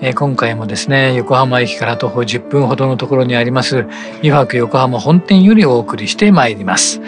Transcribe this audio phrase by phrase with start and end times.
[0.00, 3.86] えー、今回もですね横浜駅から徒歩10分ほどのところにあります
[4.22, 7.00] 湯泊横浜本店よりお送りしてまいります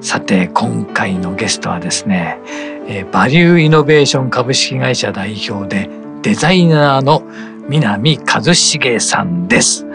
[0.00, 2.38] さて今回のゲストはですね、
[2.88, 5.90] えー、バリューイノベーション株式会社代表で
[6.22, 7.22] デザイナーの
[7.68, 9.86] 南一茂さんです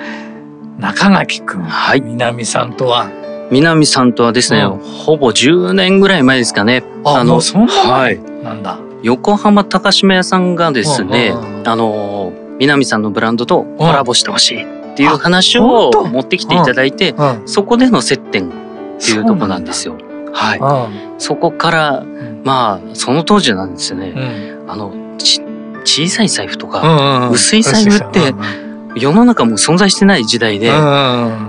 [0.77, 3.09] 中垣くん、はい、南さんとは？
[3.49, 6.83] 南さんとはですね、うん、ほぼ10年ぐらい前ですかね。
[7.05, 8.19] あの、そんなはい。
[8.43, 8.77] なんだ。
[9.03, 11.33] 横浜高島屋さんがですね、
[11.65, 12.26] あの、
[12.59, 18.51] 南さんのブランドとコラボしてほしいっていう話を持ってきていただいて、そこでの接点っ
[18.99, 19.95] ていうとこなんですよ。
[20.33, 20.59] はい。
[21.21, 22.03] そこから、
[22.43, 24.13] まあ、その当時なんですよね。
[24.67, 24.91] あの、
[25.83, 28.33] 小さい財布とか、薄い財布って、
[28.95, 30.71] 世の中も存在してない時代で、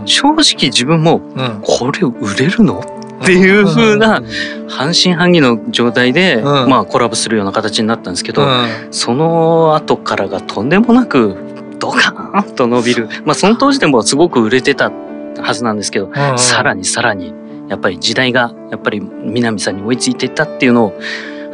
[0.04, 1.20] 正直自分も、
[1.62, 2.82] これ売れるの？
[3.22, 4.22] っていう風な
[4.68, 8.46] 半信半疑の状態で、まあコラボするような形になったんですけど、
[8.90, 11.36] その後からがとんでもなく
[11.78, 13.08] ドカーンと伸びる。
[13.24, 14.90] まあその当時でもすごく売れてた
[15.40, 17.34] はずなんですけど、さらにさらに
[17.68, 20.98] やっぱり時代がやっぱり南さんに追いついていったっていうのを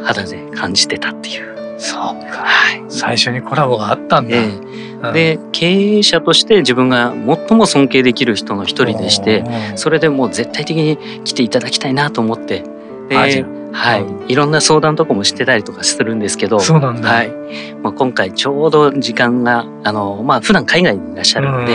[0.03, 1.55] 肌で感じてたっていう。
[1.77, 2.43] そうか。
[2.45, 2.83] はい。
[2.89, 4.37] 最初にコラボがあったんだ。
[4.37, 7.13] えー、で、経営者として自分が
[7.47, 9.43] 最も尊敬できる人の一人でして、
[9.75, 12.63] それでもう絶対的に来ていただきたいなと思って、
[13.09, 17.09] で、はい、いろんな相談とかもしてたりとかするんですけど、そうなんだ。
[17.09, 17.29] はい。
[17.83, 21.73] まあ、今回ちょうど時間が、あの、まあ、普段海外にいらっしゃるので、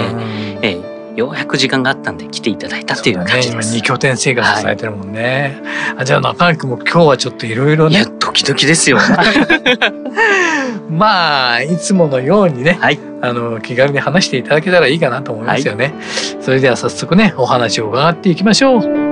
[0.63, 3.49] えーようやく時間があったんで来ていただいたっていう感じです。
[3.49, 5.61] ね、今二拠点生活されてるもんね。
[5.65, 7.97] はい、あじゃあ中垣も今日はちょっといろいろね。
[7.97, 8.99] いや時々ですよ。
[10.91, 15.85] まあいつものようにね、はい、あの気軽に話していただけたらいいかなと思いますよね。
[15.85, 15.95] はい、
[16.43, 19.11] それでは早速ねお話を伺っていきましょう。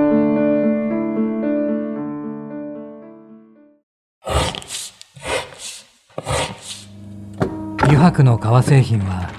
[7.81, 9.29] 油白の革製品は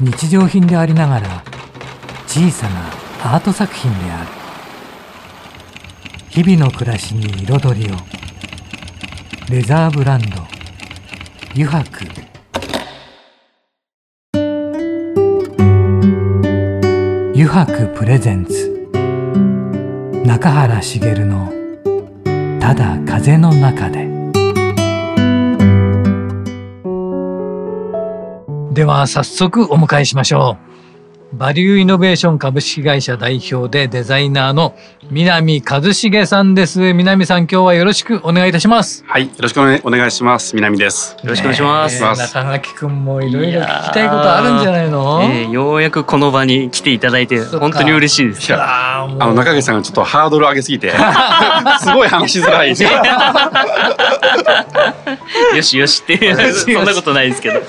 [0.00, 1.51] 日常品でありながら
[2.34, 2.88] 小さな
[3.34, 4.30] アート作品である。
[6.30, 7.96] 日々の暮らしに彩りを。
[9.50, 10.38] レザーブランド。
[11.50, 12.06] 油白
[17.34, 18.88] 油白プレゼンツ。
[20.24, 21.52] 中原茂の
[22.58, 24.08] 「ただ風の中で」
[28.72, 30.71] では早速お迎えしましょう。
[31.42, 34.76] バリューイノベーション株式会社代表でデザイナーの
[35.10, 36.92] 南一茂さんです。
[36.92, 39.02] 南さん、今日はよろしくお願いいたします。
[39.08, 40.54] はい、よろしくお願いします。
[40.54, 41.16] 南です。
[41.20, 42.00] よろしくお願いします。
[42.00, 45.20] 中垣くんもいろいろ聞きたいことあるんじゃないの？
[45.24, 48.54] えー、ようやくこの場に来ていただいて本当に嬉しいです。
[48.54, 50.92] あの中垣さんがちょっとハードル上げすぎて
[51.82, 52.70] すごい話しづらい。
[55.56, 57.62] よしよしって そんなことないですけど、い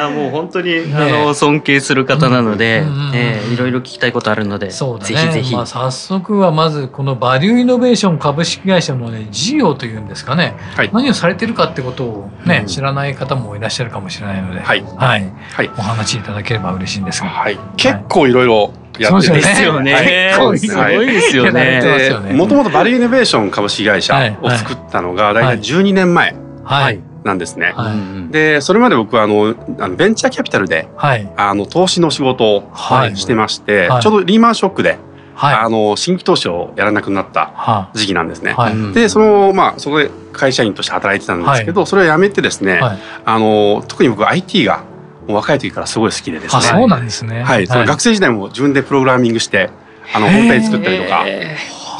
[0.00, 2.84] やもう本当に、あの尊敬する方なので。
[3.12, 14.82] えー、いろいろ聞きたいことあるので、そうだね、ぜひぜひ、まあ、早速はまずこのバリューイノベーション株式会社のね事業というんですかね、はい、何をされてるかってことをね、うん、知らない方もいらっしゃるかもしれないので、はい。
[14.82, 20.32] はい、はい、お話しいただければ嬉しいんですが、はい、結構いろいろやってですよね。
[20.36, 22.32] そうですごいですよね。
[22.34, 26.34] もともとバリューイノベーション株式会社を作ったのが大体12年前。
[26.64, 27.09] はい。
[27.24, 27.72] なんですね。
[27.74, 27.92] は
[28.28, 32.72] い、でそれまで僕はあのあのベンチャーキャピタルで、はい、あの投資の仕事を
[33.14, 34.98] してまして、はい、ちょうどリーマンショックで。
[35.32, 38.52] はい、あの新規投資をやらなくなった時期なんですね。
[38.52, 42.78] はい、でそのまあそこで会社員として働いてたんですけど、それをやめてですね、
[43.24, 44.84] あの特に僕 IT が
[45.26, 46.62] 若い時からすごい好きでですね。
[46.62, 47.42] そうなんですね。
[47.42, 49.70] はい、その学生時代も自分でプログラミングして
[50.12, 51.24] あのホームページ作ったりとか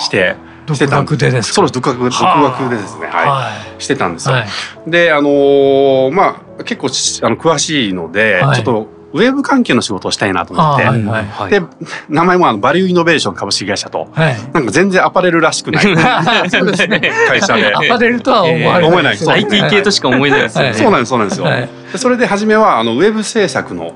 [0.01, 0.37] して。
[0.75, 1.73] してた独学でですそうです。
[1.75, 3.07] 独学独学でですね。
[3.07, 4.37] はい、してたんですよ。
[4.87, 11.61] であのまあ結構あの詳しいので、ちょっとウェブ関係の仕事をしたいなと思って、はいはい、で
[12.09, 15.85] 名前もあのバリューイノベーション株式会社と、はい、なんか全然アパレルらしくない。
[15.95, 17.75] 会社で。
[17.75, 23.93] アパレルとは思わ思えない、ね、IT 系としか思えないですね、そうなんですそうなんですよ、はい、それで初めはあのウェブ制作の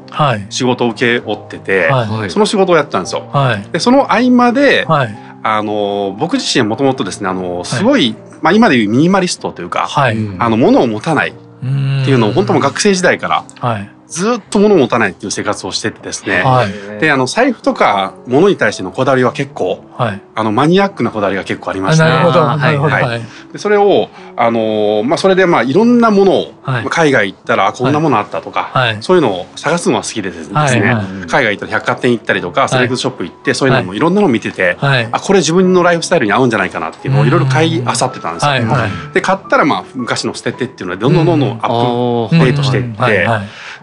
[0.51, 11.67] 仕事を請け負ってて、はい、その仕事をやったんですよ、はい、でその合間で、はいあの僕自身はもともとですねあのすごい、はい、まあ、今でいうミニマリストというか、はい、あの物を持たないって
[12.11, 23.23] いうのを本当も学生時代からずっと物を持たないっていう生活をしててですね、はい、であの財布とか物に対してのこだわりは結構、はい、あのマニアックなこだわりが結構ありまして、なるほど、はいはい、
[23.53, 30.81] でそれをあの、まあ、それでまあいろんなものを、はい、海外行ったらこんなものあったとか、はい、そういうのを探すのは好きでですね、はい。
[30.81, 33.99] はい、海外行ったら百貨店行ったりとかセレクトショップ行ってそういうのもい。
[34.05, 38.51] ろんなのを見てて、はい、あこれ自分のライフスタイルに合うんじゃないかなっていうのをいろいろ買いあさってたんですよ。
[38.51, 43.27] はいはい、で買ったらまあ昔の捨ててっていうのでどんどんどんどんアップデートしていって、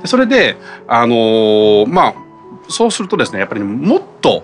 [0.05, 0.57] それで
[0.87, 2.13] あのー、まあ
[2.69, 4.43] そうするとですねやっぱりもっと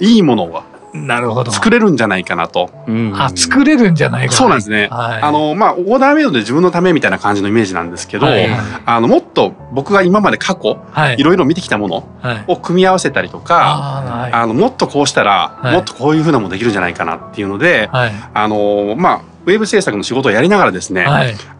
[0.00, 0.64] いいものが
[0.94, 1.52] なるほど。
[1.52, 2.70] 作れるんじゃないかなと。
[3.14, 4.32] あ作れるんじゃないか。
[4.32, 4.88] そうなんですね。
[4.90, 8.48] はい、あのまあオーダーメイドで自分のためみたいな感じのイメージなんですけど、はい、
[8.86, 12.08] あのもっと僕が今まで過去、はい、いろいろ見てきたもの
[12.46, 21.06] を組み合わせたりとか、あのもっとこうしたら、もっとこういうふうなものできるんじゃないかなっていうので、あのまあウェブ制作の仕事をやりながらですね、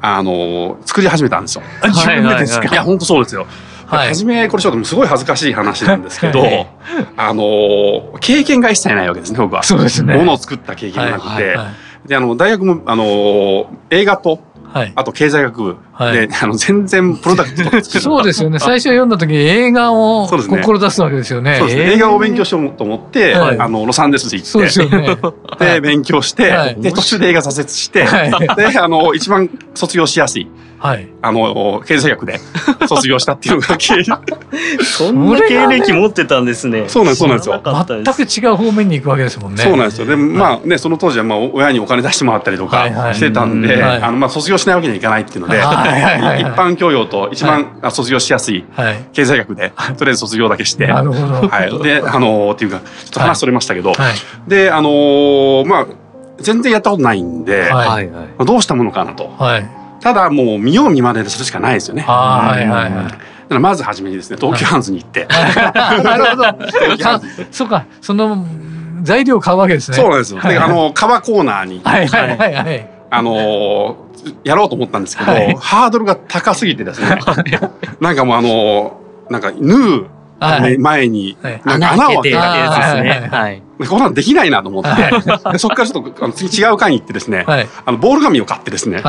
[0.02, 1.62] あの作り始めたんですよ。
[1.82, 2.68] 自分でですか？
[2.68, 3.46] いや本当そうですよ。
[3.86, 6.66] はい、初めこれちょっとすごい恥ずかしい話なんですけど、はい、
[7.16, 9.62] あの経験が一切ないわけですね僕は。
[9.62, 10.14] そうですね。
[10.14, 11.58] ものを作った経験がなくて、
[12.04, 14.38] であの大学もあの映画と
[14.72, 15.72] はい、あと経済学部。
[15.72, 18.58] で、はい、あの全然プロダクトとそうですよね。
[18.58, 21.56] 最初読んだ時映画を志すわけですよね。
[21.58, 24.96] そうですね、映画を勉強しようと思って、はい、あのロサンゼルス行って。
[24.96, 25.16] ね、
[25.58, 28.06] で勉強して、で途中で映画挫折して、
[28.56, 32.38] であの一番卒業しやすいはい、あの経済学で
[32.86, 34.04] 卒業したっていうのが経
[34.82, 36.84] そんな経歴持ってたんですね。
[36.86, 37.60] そうなんそうなんですよ。
[37.64, 39.62] 全く違う方面に行くわけですもんね。
[39.62, 40.06] そうなんですよ。
[40.06, 48.64] で、まあねその当時はまあ親にお金出してもらったりとかしてたんで、あのまあ卒業しないわけにはいかないっていうので、一般教養と一番卒業しやすい
[49.12, 51.48] 経済学でとりあえず卒業だけして、なるほど。
[51.48, 51.78] はい。
[51.82, 53.92] であのっていうかちょっと話それましたけど、
[54.46, 55.86] であのまあ
[56.40, 58.08] 全然やったことないんで、はい、
[58.44, 59.28] どうしたものかなと。
[59.38, 62.02] はいただもう見よう見まねでするしかないですよね。
[62.02, 63.04] はいはいはい。
[63.04, 63.18] だか
[63.48, 65.26] らまず初めにですね東急ハンズに行って。
[65.28, 66.44] なるほど。
[67.50, 68.44] そうかその
[69.02, 69.96] 材料買うわけですね。
[69.96, 70.40] そうなんですよ。
[70.40, 71.80] であの革コーナーに。
[71.84, 72.90] はいはいはいはい。
[73.10, 73.96] あの
[74.44, 77.18] やろうと思ったんですけど、ハードルが高すぎてですね。
[78.00, 79.00] なんかもうあの
[79.30, 80.06] なんか縫う
[80.78, 83.28] 前に、なんか穴を開けてやつですね。
[83.30, 83.62] はい。
[83.88, 84.90] こんなんできないなと思って、
[85.52, 87.44] でそこからちょっとあの次違う会に行ってですね、
[87.86, 89.00] あのボール紙を買ってですね、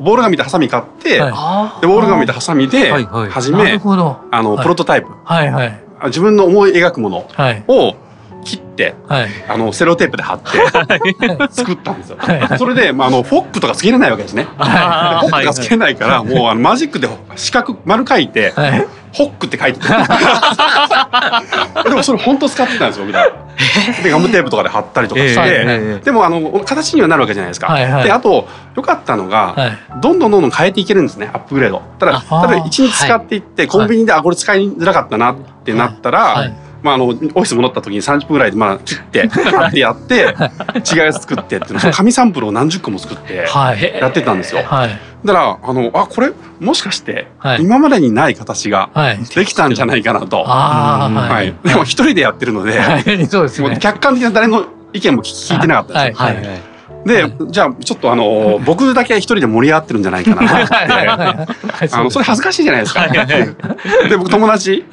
[0.00, 2.92] ボール紙とハサミ買って、でボール紙とハサミで
[3.30, 3.78] 始め、
[4.30, 5.08] あのプロトタイプ、
[6.06, 7.26] 自分の思い描くもの
[7.68, 7.96] を
[8.48, 10.48] 切って、はい、あのセロテープで貼って
[11.52, 12.16] 作ったんですよ。
[12.18, 14.46] はい、それで、まあ、あのフォックとかつけれないわけですね。
[14.56, 19.86] はい、フォックがつけないから、もうあのマジックで四角丸書いて、はい、ホックって書いてて。
[21.84, 24.02] でもそれ本当使ってたんですよみたいな。
[24.02, 27.66] でガムテープとかで貼ったりとかして、えー、でもあの形にはなるわけじゃないですか。
[27.66, 28.46] はいはい、であと
[28.76, 31.82] 良かったのが、はい、どんどんどんどん変えていけるんですねアップグレード。
[31.98, 36.50] ただ例えば一日使っていって、コンビニであこれ使いづらかったなってなったら。
[36.82, 43.34] まあ、あのオフィス戻った時に30分ぐらいでまあ切って 貼ってやって違うやつ作ってっていうの紙サンプルを何十個も作って
[44.00, 44.62] やってたんですよ。
[44.64, 46.30] はい、だからあのあこれ
[46.60, 47.28] もしかして
[47.58, 48.90] 今までにない形が
[49.34, 50.44] できたんじゃないかなと。
[50.44, 56.20] はい、でも一人でやってるので、そうですね、客観的な誰の意見も聞いてなかったです。
[56.20, 56.36] はい。
[56.36, 56.44] はい。
[57.06, 61.94] で、じゃあちょっとあの僕だけ一人で盛り上がってるんじゃないかなって。
[61.94, 63.08] あのそれ恥ずかしいじゃないですか。
[63.08, 64.84] で僕友達、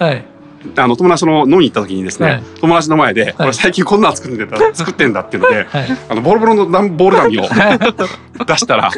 [0.77, 7.43] あの友達の飲みに行った時にですね、はい、友達の前で、これ最近こんなの作ってんだ、作ってんだっていうので、はい、あのボロボロの段ボール紙を
[8.45, 8.91] 出したら、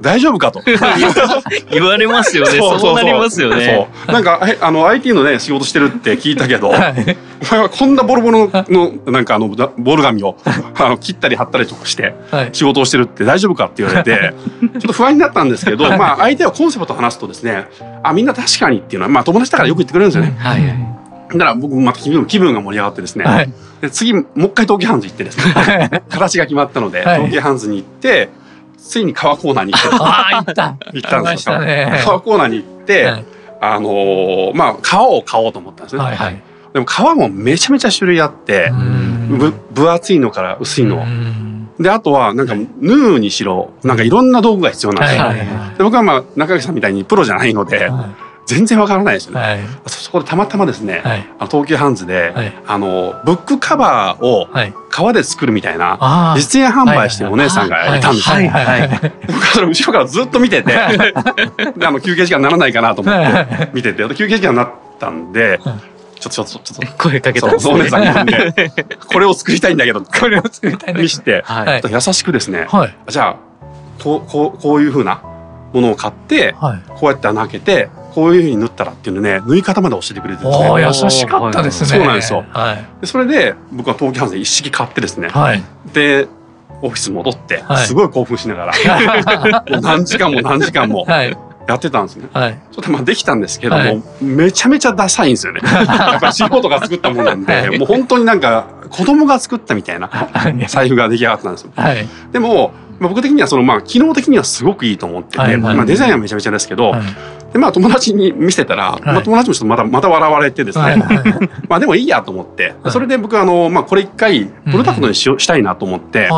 [0.00, 0.62] 大丈夫かと。
[1.70, 2.58] 言われますよね。
[2.58, 3.88] そうなりますよね。
[4.06, 10.36] なんかあの IT のね仕事してるって聞いたけど、はい、お前はこんなボロボロのなんかあのボール紙を
[10.78, 12.14] あの切ったり貼ったりとかして
[12.52, 17.66] 仕事をしてるって大丈夫かって言われて、ちょっと不安になったんですけど、まあ相手はコンセプト話すとですね、
[18.02, 20.36] あみんな確かにっていうのはまあ友達だからよく言ってくれるんですよね。
[20.38, 20.98] はい。
[21.32, 23.52] だから僕また気分気分が盛り上がってですね、はい、
[23.82, 28.30] で次もう一回東京ハンズ行ってですね形が決まったので、はい、東京ハンズに行って
[28.78, 29.88] ついに革コーナーに行って。
[29.92, 30.76] ああ、行った。
[30.92, 31.60] 行ったんですよ。
[31.60, 33.24] ね、革コーナーに行って、はい、
[33.60, 36.02] あのー、まあ、革を買おうと思ったんですね。
[36.02, 36.42] はいはい、
[36.72, 38.70] でも革もめちゃめちゃ種類あって、
[39.28, 41.04] ぶ分厚いのから薄いの。
[41.78, 45.24] で、あとは、なんか、縫うにしろ、なんかいろんな道具が必要なんですよ。
[45.24, 54.48] はいはいはい、で僕はまあ、中垣さんみたいにプロじゃないので、はい全然わからないですよね、はい、そこでたまたまですね、はい、あの東急ハンズで、はい、あのブックカバーを
[54.88, 58.36] 革で作るみたいな実演販売してるお姉さんがいたんですよ。
[59.26, 65.60] 僕はそれ後ろからずっと見てて あの休憩時間にならないかなと思って見てて休憩時間になったんで。
[66.18, 67.74] ちょっとちょっとちょっと声かけたんですね。
[67.74, 68.52] お姉さんに呼んで、
[69.06, 71.44] これを作りたいんだけど、これを作りたい見して、
[71.88, 72.66] 優しくですね、
[73.06, 73.36] じゃあ
[74.02, 75.20] こうこうこういうふうな
[75.72, 81.88] ものを買って、こうやって穴開けてこういうふうに縫ったらっていうのね縫い方まで教えてくれてですね優しかったですね。
[81.88, 85.62] そうなんですよ、はい、でそれで僕は東京ハンズで一式買ってですね、はい、
[85.92, 86.28] で
[86.82, 88.72] オフィス戻って、すごい興奮しながら、
[89.68, 91.04] もう何時間も何時間も
[91.68, 92.28] やってたんですね。
[92.32, 95.60] はい、ちょっとまあできたんですけども、はい、めちゃめちゃダサいんですよね。
[95.66, 100.08] やっぱり素人が作ったものなんで、もう本当になんか子供が作ったみたいな
[100.68, 101.70] 財布が出来上がったんですよ。
[101.76, 105.60] はい、でも、まあ、僕的にはそのまあ機能的にはすごくいいと思ってて、はい。
[105.60, 107.02] はい、まあ、デザインはめちゃめちゃですけど、はい、
[107.52, 110.96] でまあ友達に見せたら、まあ、友達もちょっとまたまた笑われてですね、
[111.68, 116.28] まあでもいいやと思って、それで僕あの、まあ、これ一回プロダクトにし,、したいなと思って、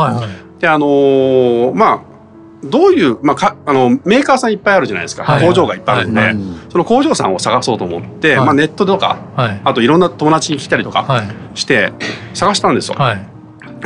[0.59, 2.11] であのー、まあ
[2.63, 6.37] どういう、まあ、かあのメーカーさんいっぱいあるじゃないですか、はい、工場がいっぱいあるんで、はい、
[6.69, 9.17] その工場さんを探そうと思って、はい、まあ、ネットとか、
[9.63, 11.23] あといろんな友達に来たりとか
[11.55, 11.91] して
[12.33, 12.97] 探したんですよ。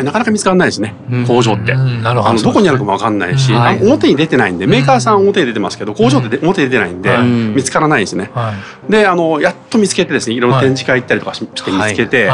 [0.04, 0.96] なかなか見つからないですね、
[1.28, 1.74] 工場って。
[1.74, 8.32] あのどこにあるかも分かんないし、表に出てないんでメーカーさん表に出てますけど工場って表に出てないんで見つからないですね。
[8.90, 10.40] であのやっと見つけてですねい。
[10.40, 12.30] ろんな展示会行ったりとかして見つけて、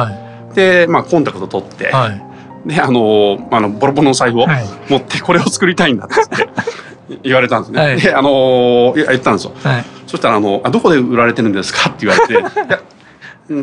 [0.53, 1.91] で、まあ、コンタクト取って。
[2.65, 4.47] であのあのボロボロの財布を
[4.87, 6.47] 持ってこれを作りたいんだって
[7.23, 7.81] 言われたんですね。
[7.81, 9.53] はい、であの言ったんですよ。
[9.63, 12.43] はい、そしたらあのあ「どこで売られてるんですか?」って言われて「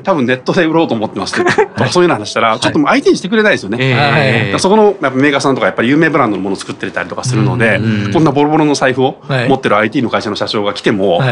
[0.03, 3.95] 多分ネットで売ろうと思ってます」と かそういうの話したらちょっと相手にしてくれないですよね。
[3.95, 7.81] はい、そこのやっぱメーカーさんとかやっぱり有名ブランドのものを作ってたりとかするので、
[8.13, 9.19] こんなボロボロの財布を
[9.49, 11.23] 持ってる IT の会社の社長が来ても、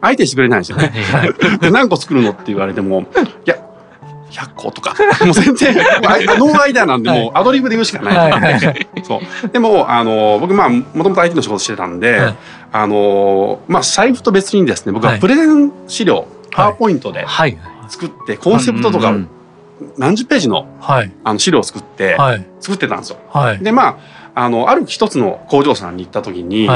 [0.00, 0.92] 相手してくれないんですよね。
[1.60, 3.04] で何個作るのって言われてもい
[3.44, 3.56] や
[4.32, 8.30] 100個とか、 もう全然、ノーアイデアなんで、もうアドリブで言うしかない。
[8.30, 9.48] はいはい、そう。
[9.48, 12.34] でも、あの、僕、まあ、もともと IT の仕事してたんで、はい、
[12.72, 17.24] あの、まあ、財布と別にですね、僕はプレゼン資料、パワーポイントで
[17.92, 19.14] 作って、コンセプトとか、
[19.98, 20.66] 何十ページの,、
[21.24, 22.16] あの資料を作って、
[22.60, 23.18] 作ってたんですよ。
[23.62, 23.98] で、ま
[24.34, 26.68] あ、あの、ある一つの工場さんに行った時に、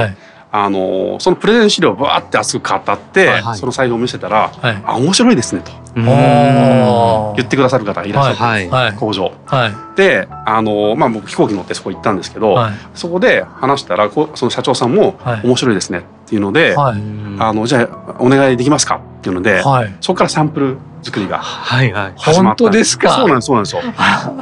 [0.58, 5.86] あのそのプレゼン資料をバーって熱く語って、はいはい、そのサイトを見せたら「はい、あ面白いですね」と。
[7.36, 9.32] 言ってくださる方がいらっしゃる、はい、工場。
[9.46, 16.92] はい、であの、まあ、僕飛行機乗ってそこ行ったんですけど、はい、そこで話したらその社長さんも「面白いですね」っていうので、あ
[17.52, 19.62] の「じゃあお願いできますか?」っていうので、
[20.00, 23.10] そこからサンプル作りが始まった、はいはい、本当ですか？
[23.10, 23.82] そうなんですそうなんですよ。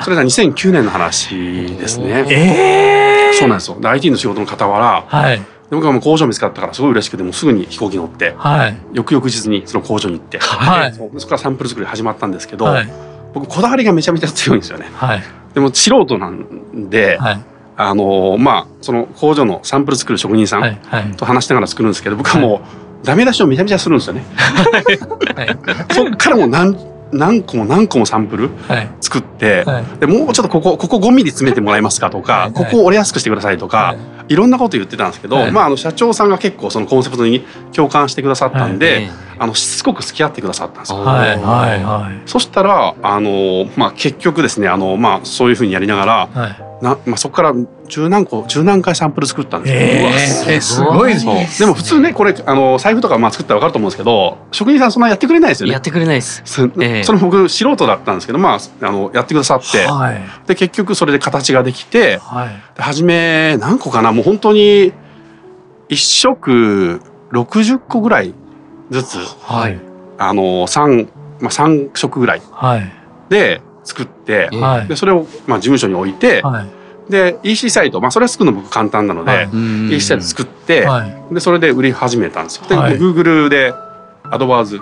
[0.01, 2.25] それが2009年の話ですね。
[2.29, 3.79] ええー、そうなんですよ。
[3.83, 5.41] IT の仕事の傍ら、はい
[5.75, 12.89] 僕はもう工場見つかったからすごい嬉しくてもうすぐに飛行機乗って、はい、翌々日にその工場に行って、はい、そこからサンプル作り始まったんですけど、はい、
[13.33, 14.87] 僕こだわりがめちゃめちゃ強いんですよね。
[14.95, 15.23] はい、
[15.55, 17.45] でも素人なんで、はい、
[17.77, 22.63] あのまあその工場のサンプル作る職人さんと話しながら作るんですけど僕はも
[23.03, 24.25] うダメ出しをめちゃめちゃするんですよね。
[25.35, 25.59] はい、
[25.93, 26.77] そっからもう何
[27.13, 28.51] 何個も何個もサンプル
[29.01, 33.97] 作って、はい、でもうちょっとここここ5ミリ詰めてもらえますかとか、はい、ここを折れやすくしてくださいとか、は
[34.29, 41.01] い、いろんなこと言ってたんですけど、まあ、あの社長さんが結構そのコンセプトに共感してくださったんで、あのしつこく付き合ってくださったんですよ。
[41.01, 46.29] はいはいはい、そしたらあの、まあ、結局ですねあの、まあ、そういうふうにやりながら、
[46.81, 47.55] なまあ、そこから
[47.89, 49.81] 十何個十何回サンプル作ったんですよ。
[50.53, 55.73] えー、すごいそうでも普通ねこれあの財布とかまあ作ったら分かると思うんですけど職人さんそんなやってくれないですよね。
[55.73, 56.43] やってくれないです。
[56.45, 56.67] そ,、え。
[56.67, 64.93] ー、その僕素人だったんですけどまああのやってくださって、はい、で結局それで形ができて、はい、初め何個かなもう本当に
[65.89, 67.01] 一食
[67.33, 68.35] 60個ぐらい
[68.91, 69.79] ずつ、はい、
[70.19, 71.09] あの三
[71.41, 72.43] まあ三食ぐらい。
[73.29, 76.43] で作って、はい、でそれをまあ事務所に置いて。
[76.43, 76.67] はい。
[77.09, 82.67] で EC サイト、まあ、それは作るの僕簡単なので、はい、EC サイト作って、はい、でそれで売り始めたんですよ。
[82.67, 83.75] で、はい、Google で
[84.23, 84.81] アドワーズ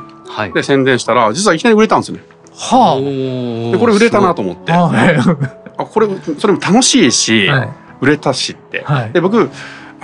[0.54, 2.22] で宣伝したら実はいきなり売れたんですよね。
[2.54, 7.48] はあ、でこれ売れたなと思って、あこれそれも楽しいし、
[8.00, 8.84] 売れたしって。
[9.12, 9.50] で僕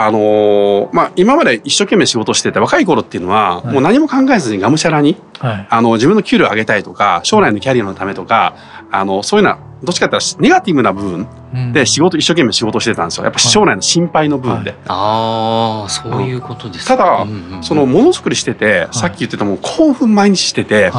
[0.00, 8.55] あのー、まあ、今まで一生懸命仕事してて若い頃っていうのは、もう何も考えずにがむしゃらに、はい、あの自分の給料上げたいとか将来のキャリアのためとか
[8.90, 13.25] あのそういうのはどっちかっていうとネガティブな部分で仕事、一生懸命仕事してたんですよ。
[13.25, 14.71] やっぱ将来の心配の部分で。
[14.71, 17.26] はい、ああそういうことですただ、
[17.62, 20.90] そのものづくりしてて、さっき言ってたもう興奮毎日してて、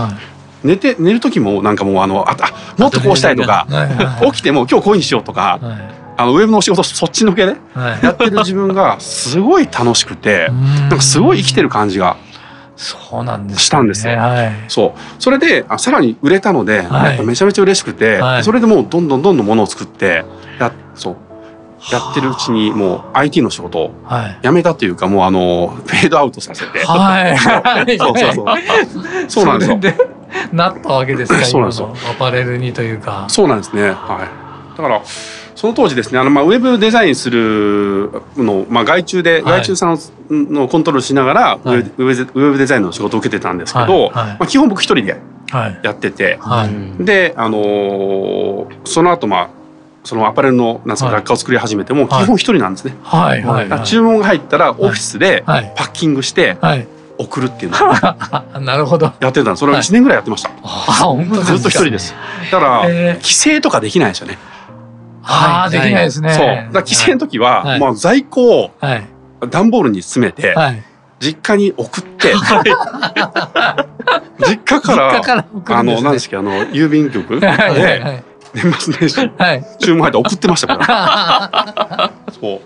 [0.63, 2.36] 寝て寝る時もなんかもうあのあ
[2.77, 3.67] もっとこうしたいとか、
[4.25, 5.60] 起きても今日こういうにしようとか、
[6.17, 7.58] あのウェブの仕事そっちのけで
[8.01, 12.17] やってる自分がすごい楽しくて、なんかすごい生きてる感じが。
[12.79, 14.17] そうなんです、ね、したんですよ。
[14.17, 15.21] はい、そう。
[15.21, 20.24] それであさらに売れたので、はい、めちゃめちゃ嬉しくて、はい、それでもうどんどんどんどんものを作って
[20.59, 21.17] やそう。
[21.91, 23.91] やってるうちにもう IT の仕事を
[24.43, 27.38] 辞めたというか、もうあのフェードアウトさせて、はい、
[28.00, 28.45] そうそうそう。
[29.27, 29.79] そうなんですよ。
[30.53, 31.93] なったわけですか そうなんですよ。
[32.12, 33.25] アパレルにというか。
[33.27, 33.83] そうなんですね。
[33.83, 34.77] はい。
[34.77, 35.01] だから
[35.59, 39.99] その当時ですねあの、まあ、ウェブデザインするの、まあ、外注で、外注さん
[40.29, 45.19] のコントロールしながら、はい、ウェブデザインの仕事を受けてたんですけど、まあ、基本僕一人で
[45.83, 46.39] やってて、
[46.97, 49.49] で、あのー、その後まあ
[50.05, 52.95] そのアパレルのなんか雑貨を作り始めても基本一人なんですね。
[53.03, 53.43] はい。
[53.43, 53.67] はい。
[53.67, 56.57] はい、注文が入ったらオフィスでパッキングして、
[57.17, 57.77] 送るっていうの
[58.55, 59.11] を なるほど。
[59.19, 62.15] やってたそれを1年ぐらいやってました、はい、ずっと一人です。
[62.49, 64.37] だから、規制とかできないですよね
[65.31, 66.33] ああ、できないですね。
[66.33, 66.48] そう。
[66.74, 68.71] だ規制の時は、もう在庫を
[69.50, 70.53] 段ボールに詰めて、
[71.19, 72.33] 実家に送って、
[74.48, 75.12] 実家から、
[75.77, 77.48] あの、何ですか、あの、郵便局で、
[78.53, 79.29] 年末年始、
[79.79, 82.12] 注文入って送ってましたから。
[82.39, 82.62] そう。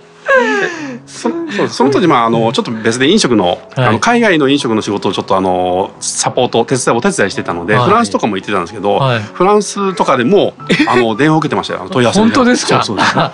[1.06, 9.00] そそうその当時まああのちょっと別で飲食の,、あの海外の飲食の仕事をちょっとあのサポート手伝いお手伝いしてたので、フランスとかも行ってたんですけど、
[9.34, 10.54] フランスとかでも
[10.88, 11.88] あの電話を受けてましたよ。
[11.90, 12.82] 問い合わせ本当ですか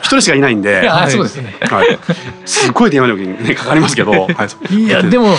[0.02, 0.88] 一人しかいないんで。
[0.90, 2.00] はいそうですね、はい、
[2.46, 4.28] すごい電話料金、ね、かかりますけど、は
[4.70, 5.36] い、いやでも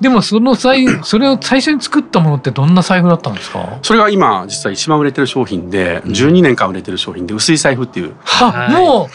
[0.00, 3.78] でもその際それを最初に作ったものってどんな財布だったんですか？
[3.82, 9.08] それが今実は一番売れてる商品で12年間売れてる商品で薄い財布っていう、はもう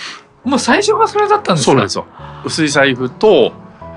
[0.47, 2.05] もう最初はそれだったんですそうなんですよ。
[2.45, 3.51] 薄い財布と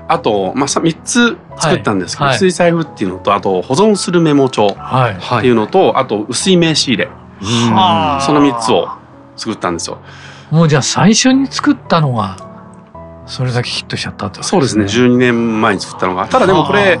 [0.09, 8.89] あと、まあ、3つ作ったんですけど、はい、薄い財布っていうのとあと保存するメモ帳っていうのと、はい、あと薄い名刺入れ、はい、その3つを
[9.37, 9.99] 作ったんですよ。
[10.51, 12.35] もうじゃあ最初に作ったのが
[13.25, 14.77] それだけヒットしちゃったってことですね。
[14.77, 15.05] そうですね。
[15.07, 16.27] 12年前に作ったのが。
[16.27, 16.99] ただでもこれ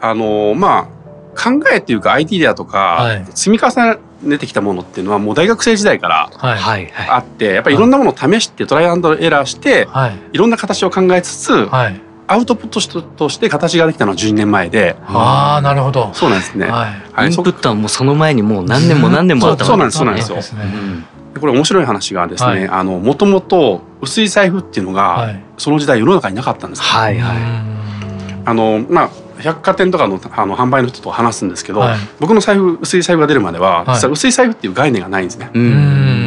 [0.00, 0.14] あ。
[0.14, 1.00] のまあ
[1.40, 6.30] 考えっていうか IT だとか、積み重ねてきたものっていうのはもう大学生時代から
[7.08, 9.88] あって、やっぱりいろんなものを試してトライアンドエラーして、
[10.32, 11.68] い、ろんな形を考えつつ、
[12.26, 14.96] アウトプットとして形ができたのは12年前で。
[15.06, 16.10] ああ、なるほど。
[16.12, 16.66] そうなんですね。
[16.66, 16.86] は
[17.24, 17.26] い。
[17.28, 20.38] インプットはもうその前にもう何年も何年もあったそうなんです、そうなんですよ。
[21.40, 26.82] これ面白い話がですね、あの、もともと薄い財布っていうのが、その時代世の中になかったんです。
[26.82, 27.36] はいはい。
[28.44, 29.10] あの、まあ、
[29.42, 35.50] 百貨店とかのあの販売の人と話すんですけど、はい、僕の財布薄い財布が出るまでは、実は薄い財布っていう概念がないんですね。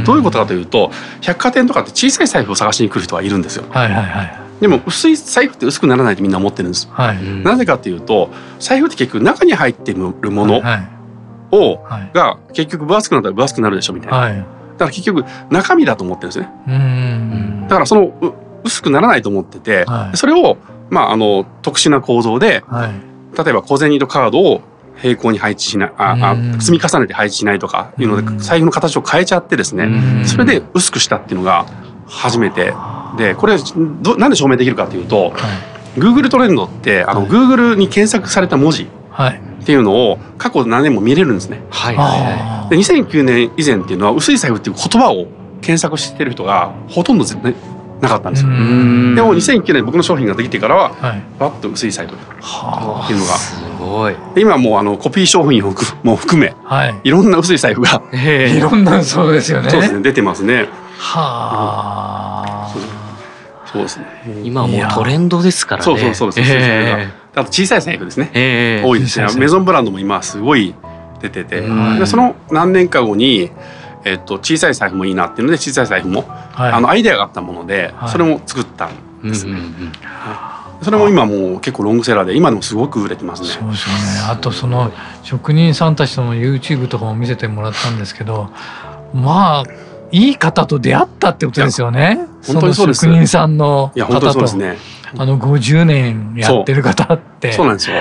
[0.05, 3.65] どういうことかというと百貨店とかって小さい財布を探しに来る人はいるんですよ。
[3.69, 6.89] はいはいはい、でも薄い財布って薄くならないとみんな思ってるんです。
[6.91, 10.61] はい、なぜかというと財布って結局中に入ってるもの
[11.51, 14.45] を、が結局分厚くなったら分厚くなるでしょみたいな。
[14.73, 17.67] だから結局中身だと思ってるんですね。
[17.69, 18.13] だからその
[18.63, 20.57] 薄くならないと思ってて、それを
[20.93, 24.61] まあ、あの特殊な構造で、はい、例えば小銭とカードを
[24.95, 31.65] 平行に配置しないああ積み重ねて配置しないとかいうので財布の形を変えちゃってですねそれで薄くしたっていうのが
[32.07, 32.73] 初めて。
[33.17, 33.57] でこれ
[34.01, 35.37] どなんで証明できるかというと、は
[35.95, 41.61] い、Google トレンドってあの、はい、Google に検索された文字っていうのを過去何年も見れるんですね。
[41.69, 45.27] はいはい、で2009年以前っていうのは薄い財布っていう言葉を
[45.61, 47.55] 検索してる人がほとんど、ね、
[48.03, 48.49] なかったんですよ。
[48.49, 53.37] でも2009年僕の商品ができてからは、はい、バッと薄いサイトっていうのが。
[53.37, 54.15] すごい。
[54.35, 59.69] 今もうあのコピー商品をも含め、はい、いろんな薄い財布がいろんなそうですよね。
[59.69, 60.67] そうですね出てますね。
[60.97, 62.73] はあ、
[63.65, 64.05] そうですね。
[64.43, 65.85] 今はもうトレンドですからね。
[65.85, 66.53] そうそうそうです。
[66.53, 68.31] えー、あと小さい財布ですね。
[68.33, 69.27] えー、多いですね。
[69.37, 70.75] メゾンブランドも今すごい
[71.21, 73.51] 出てて、でその何年か後に。
[74.05, 79.59] えっと、小さい財布もいいなっていうので小さい財布も、はい、あのアイデアがあったもので、それも作ったんですね。
[80.81, 83.47] それも今もう結構ロングセラーで今でもすごく売れてますね。
[83.47, 84.01] そうですよね。
[84.29, 84.91] あとその
[85.23, 88.49] 職人さんたちとの YouTube とかも見せてもらったんですけど、
[89.13, 89.63] まあ
[90.11, 92.27] いい方と出会ったってことですよね。
[92.45, 93.05] 本当にそうです。
[93.05, 94.77] 職人さんのいや本当にそうですね。
[95.17, 97.53] あの50年やってる方って。
[97.53, 97.97] そうなんですよ。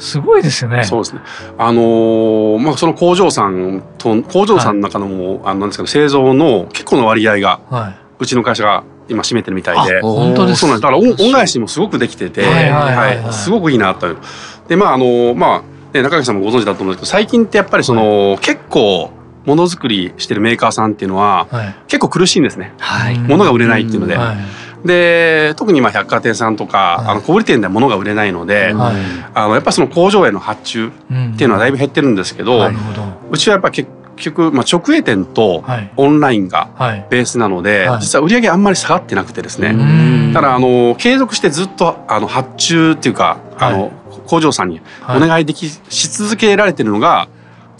[0.00, 0.82] すごいですよね。
[0.84, 1.20] そうですね。
[1.58, 10.82] あのー、まあその工場さんと工場さんの中のも、はい、あのなんですか製造の結構の割合が、はい、うちの会社が今占めてるみたいで、本当ですそうなんです。
[10.82, 14.16] だから恩返しもすごくできてて、はいすごくいいなという。
[14.68, 19.10] でまああのー、まあ、ね、中垣さんもご存知だと思うんですけど最近ってやっぱりその、はい、結構
[19.44, 22.72] ものづくりしてるメーカーさんっていうのは、はい、結構苦しいんですね。
[22.78, 24.16] はい、物が売れないっていうので。
[24.16, 24.36] はい
[24.84, 28.94] で特にまあ百貨店さんとか、はい、あの小売店では物が売れないので、はい、
[29.34, 30.90] あのやっぱその工場への発注っ
[31.36, 32.68] ていうのはだいぶ減ってるんですけど、
[33.30, 35.64] うちはやっぱ結局、まあ、直営店と
[35.96, 36.70] オンラインが
[37.10, 43.92] ベースなので、はい、実は売り上げあんまり下がってなくてですね、ただあの継続してずっとあの発注っていうかあの、
[44.26, 47.28] 工場さんにお願いでき、し続けられてるのが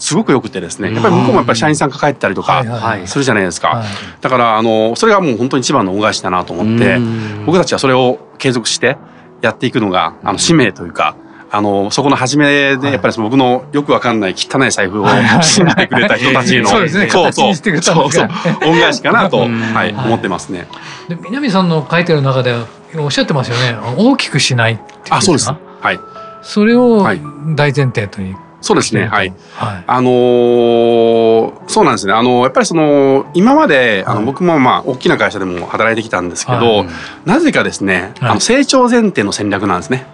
[0.01, 2.63] すごく良くてですねやっぱり向こうもやっぱり社員さん抱えてたりとか
[3.05, 3.83] するじゃないですか、
[4.19, 6.97] だからあのそれがもう本当に一番の恩返しだなと思って
[7.45, 8.97] 僕たちはそれを継続して
[9.41, 11.15] やっていくのがあの使命というか
[11.53, 15.07] あのそこの初めでやっぱり僕のよくわかんない汚い財布を
[15.41, 17.09] 信じてくれた人たちのそうですね。
[17.09, 17.53] そうそう。
[17.53, 17.71] そ
[18.05, 18.29] うそう。
[18.65, 20.67] 恩返しかなと、はい、思ってますね。
[21.09, 22.55] で南さんの書いてる中で
[22.97, 23.77] おっしゃってますよね。
[23.97, 25.49] 大きくしないってあそうです。
[25.49, 25.99] はい。
[26.41, 29.05] それを大前提という、そうですね。
[29.05, 29.33] はい。
[29.55, 32.13] はい、あのー、そうなんですね。
[32.13, 36.87] あのー、やっぱりその今まで、あの僕もまあ大きな会社でも働いてきたんですけど、はい、
[37.25, 40.05] なぜかですね、あの成長前提の戦略なんですね。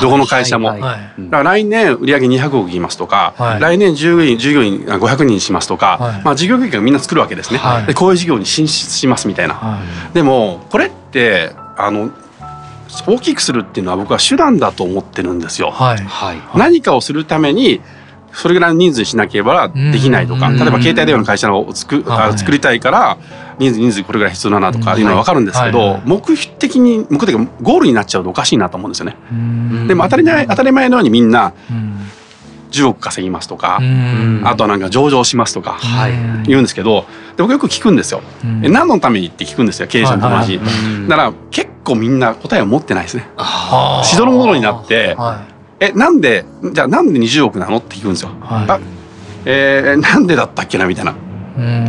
[0.00, 0.80] どこの会社も、はい。
[0.80, 9.80] はい、だから来年売上200億いきますとか、はい、来年従業員従業員500人しますとか、はい、まあ事業計画みんな作るわけですね、でこういう事業に進出しますみたいな、
[10.14, 12.10] でもこれってあの
[13.06, 15.70] 大きくするっていうのは僕は手段だと思ってるんですよ。
[15.70, 17.80] はい、何かをするために
[18.32, 23.18] それぐらいの人数しなければできないとか、例えば携帯電話の会社を作,、はい、作りたいから
[23.58, 26.20] 人数人数これぐらい必要だなとかいうのは分かるんですけど、目
[26.58, 29.16] 的に目的がゴールになっちゃうとおかしいなと思うんですよね。
[29.86, 31.52] でも当たり前当たり前のようにみんな
[32.72, 33.80] 10億稼ぎますとか、
[34.44, 35.78] あとはなんか上場しますとか
[36.46, 37.06] 言うんですけど
[37.36, 38.22] で僕よく聞くんですよ。
[38.62, 40.60] え何のためにって聞くんですよ経営者の友達。
[41.08, 43.28] だから結構みんな答えを持ってないですね。
[44.04, 45.16] しどろもどろになって、
[45.80, 48.30] えなんでじゃあなんで20億なのって聞くんですよ。
[48.42, 48.78] あ
[49.44, 51.14] えー、なんでだったっけなみたいな。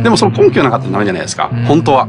[0.02, 2.08] でもその根拠なかったらダメじゃないですか本当は。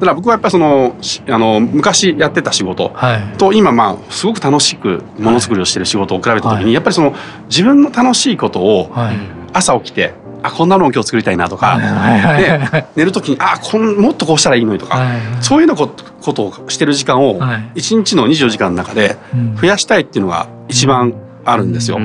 [0.00, 0.96] だから僕はやっぱりその
[1.28, 2.92] あの昔やってた仕事
[3.36, 7.14] と今まあすごく楽しくものづくりをしてる仕事を比べた時にやっぱりその
[7.48, 8.90] 自分の楽しいことを
[9.52, 11.78] 朝起きてあこんなのを今日作りたいなとか、
[12.38, 14.96] で寝る時にあこんもっとこうしたらいいのにとか、
[15.42, 17.38] そういうのことをしてる時間を
[17.74, 19.18] 一日の24時間の中で
[19.60, 21.98] 増やしたいっていうのが一番あるんですよ。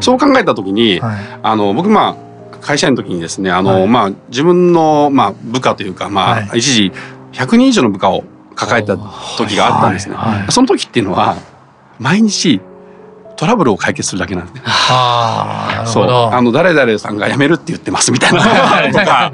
[0.00, 6.92] そう考えた時に、あの僕まあ会社員の時にですねあの、まあ自分のまあ部下というかまあ一時
[7.32, 8.96] 100人以上の部下を抱えた
[9.36, 10.16] 時があったんですね。
[10.50, 11.36] その時っていうのは
[11.98, 12.60] 毎日
[13.36, 14.62] トラブルを解決するだけなんですね。
[14.66, 16.10] あそう。
[16.10, 18.40] あの誰々さんが辞めるって言ってますみたいな。
[18.90, 19.30] とか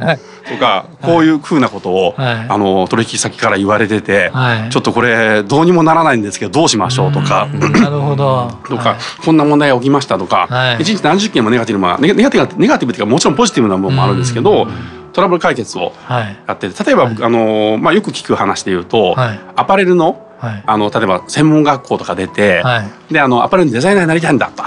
[0.46, 7.12] とかこういうふうなことを、はい、あの取引先から言われてて、はい、ちょっとこれどうにもならないんですけどどうしましょう？
[7.12, 7.46] とか。
[7.46, 8.50] なるほど。
[8.68, 10.18] とか、はい、こんな問題が起きました？
[10.18, 14.66] とか、一日何十件もネガティブなネガティブネガティブっていうかもちろんポジティブな部分もあるんですけど。
[15.14, 19.14] トラブル解決をやってて例えば、あのまあ、よく聞く話で言うと、
[19.56, 20.20] アパレルの
[20.66, 22.62] あの例えば専門学校とか出て、
[23.10, 24.62] であのアパレルのデザイナーになりたいんだと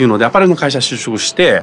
[0.00, 0.04] い。
[0.04, 1.62] うので、アパレルの会社就職して、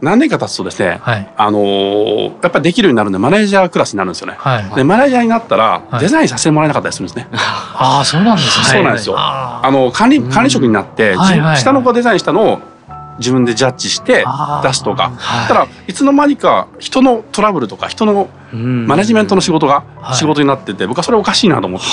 [0.00, 1.00] 何年か経つとですね、
[1.36, 4.36] あのやっぱりできるようになるんでマネージャークラスになるんですよね。
[4.74, 7.28] でマネージャーになったらデザインさせてもらえなかったりするんですね。
[7.32, 8.64] ああそうなんですね。
[8.64, 9.14] そうなんですよ。
[9.18, 11.14] あの管理管理職になって、
[11.56, 12.73] 下の子がデザインしたのを
[13.18, 14.24] 自分でジャッジして
[14.62, 21.86] 出すとか、はい、ただいつの間にか人のトラブルとか人のマネジメントの仕事が仕事になってて、僕はそれおかしいなと思って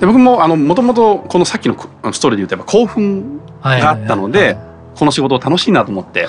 [0.00, 1.76] で僕ももともとこのさっきの
[2.12, 4.56] ストーリーで言うとやっぱ興奮があったので、
[4.94, 6.28] この仕事を楽しいなと思って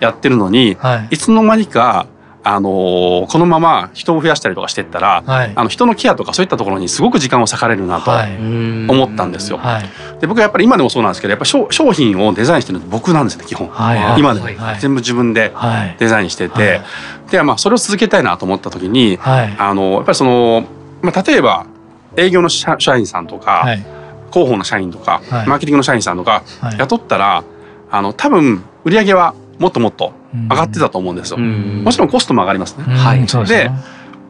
[0.00, 0.76] やってるのに、
[1.10, 2.06] いつの間にか
[2.44, 9.56] あのー、このまま人を増やしたりとかしてったら、はい、あの人のケアとかそういったところにすごく時間を割かれるなと思ったんですよ。
[9.56, 14.46] はい、で僕はやっぱり今でもそうなんですけどやっぱ商品をデザインしてるの僕なんですね基本、はい、今でも、
[14.78, 15.52] 全部自分で
[15.98, 16.82] デザインしてて、
[17.30, 20.64] でまあそれを続けたいなと思った時に、あのやっぱりその、
[21.00, 21.66] まあ、例えば
[22.16, 23.64] 営業の社員さんとか、
[24.30, 26.42] 広報の社員とか、マーケティングの社員さんとか
[26.78, 27.42] 雇ったら、
[27.90, 30.12] あの多分売り上げはもっともっと
[30.50, 31.38] 上がってたと思うんですよ。
[31.38, 32.84] もちろんコストも上がりますね。
[32.84, 33.70] はい、で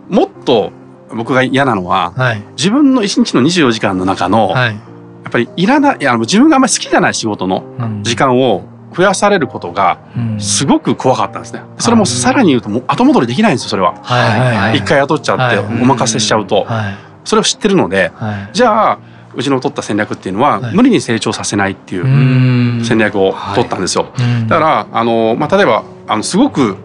[0.09, 0.73] もっと
[1.15, 4.81] 僕が嫌なのは、はい、自分の一日の24時間の中の、はい、や
[5.29, 7.65] っぱりいらないいや自分があんまり好きじゃない仕事の
[8.03, 8.65] 時間を
[8.95, 9.99] 増やされることが
[10.39, 11.63] すごく怖かったんですね。
[11.79, 13.95] それもさらに言うともう後戻りできないんですよそれは。
[14.75, 16.67] 一回雇っちゃってお任せしちゃうと、
[17.25, 18.13] それを知ってるので、
[18.53, 18.99] じゃあ
[19.37, 24.07] うちの取った戦略っていうのは、無理に成長させないっていう戦略を取ったんですよ。
[24.49, 26.77] だからあの、まあ、例えばあのすごく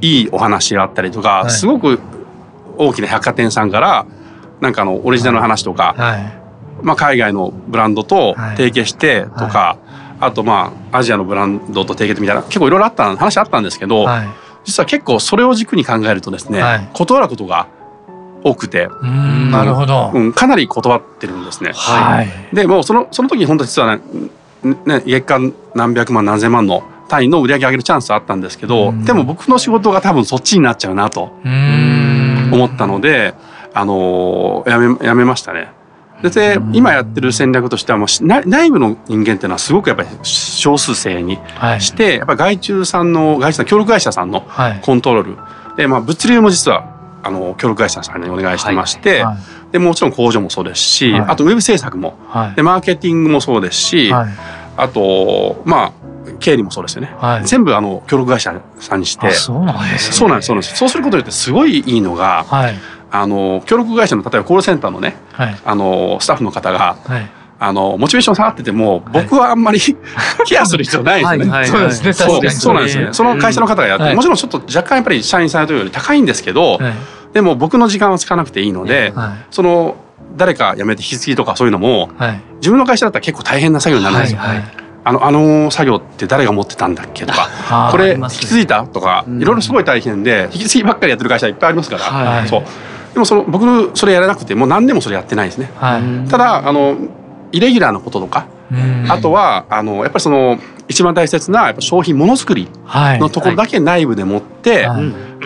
[0.00, 1.98] いいお話があったりとか、すごく
[2.78, 4.06] 大きな百貨店さんから
[4.60, 5.94] なんかあのオリジナルの話とか、
[6.82, 9.76] まあ、海外のブランドと提携してとか、
[10.20, 14.04] あとまあアジアのブランドと提携みたいな結構いろいろあった話あったんですけど、
[14.64, 16.60] 実は結構それを軸に考えるとですね、
[16.92, 17.66] 断ることが
[18.42, 18.88] 多くて。
[19.50, 21.72] なるほど、うん、かなり断ってるんですね。
[21.74, 24.02] はい、でもうそのその時本当実はね
[24.86, 31.32] ね月間何百万何千万の単位の売り上げ上げるチャンスあったんですけどでも僕の仕事が多分そっちになっちゃうなと
[32.52, 33.34] 思ったので
[33.74, 35.72] あのやめやめましたね。
[36.22, 41.38] で今やってる戦略としてはもう内部の人間っていうのはすごくやっぱり少数制に
[41.78, 44.46] して、はい、やっぱり外注さんの外注さん協力会社さんの
[44.82, 54.26] コントロール、はい、でまあ物流も実はあの協力会社さんにお願いしてまして、はい、でもちろん工場もそうですし、はい、あとウェブ制作も、はい、でマーケティングもそうですし、あ
[54.76, 55.92] あとまあ
[56.38, 59.30] 経理もそうですよね、はい、全部あの協力会社さんにして。
[59.32, 60.76] そうなんです、ね、そうなんですそうなんです。
[60.76, 62.74] そうすることによってすごいいいのが、はい、
[63.10, 69.78] あの協力会社の例えばコールセンターのね、はい、あのスタッフの方が、はいあのモチベーション下がってても僕はあんまり
[70.48, 71.64] ケアする必要ないですね。
[71.66, 72.12] そうですね。
[72.14, 73.08] そうそうなんですよね。
[73.12, 76.80] その会社の方がやって、もちろんちょっと若干やっぱり社員さんというより高いんですけど、
[77.34, 79.12] でも僕の時間はつかなくていいので、
[79.50, 79.96] その
[80.38, 82.08] 誰か辞めて引き継ぎとかそういうのも、
[82.60, 84.40] 自分の会社だったら結構大変な作業になるんですよ。
[85.02, 92.62] あのあの作業って誰が持ってたんだっけとかこれ引き継いだとかいろいろすごい大変で引き継ぎばっかりやってる会社いっぱいありますから、そう。
[93.14, 95.70] でもその僕それやらなくてもう何年もそれやってないですね。
[96.28, 96.96] ただあの
[97.52, 98.46] イレギュラーなこととか、
[99.08, 100.58] あとはあのやっぱりその
[100.88, 102.68] 一番大切なやっぱ商品ものづくり
[103.18, 104.88] のところだけ内部で持って、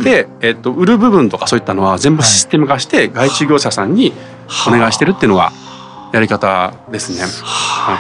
[0.03, 4.13] で、えっと、売る部分とかそういったのは全部システム化して外注業者さんに
[4.67, 5.53] お願いしてるっていうのが
[6.13, 7.21] やり方ですね。
[7.23, 7.95] は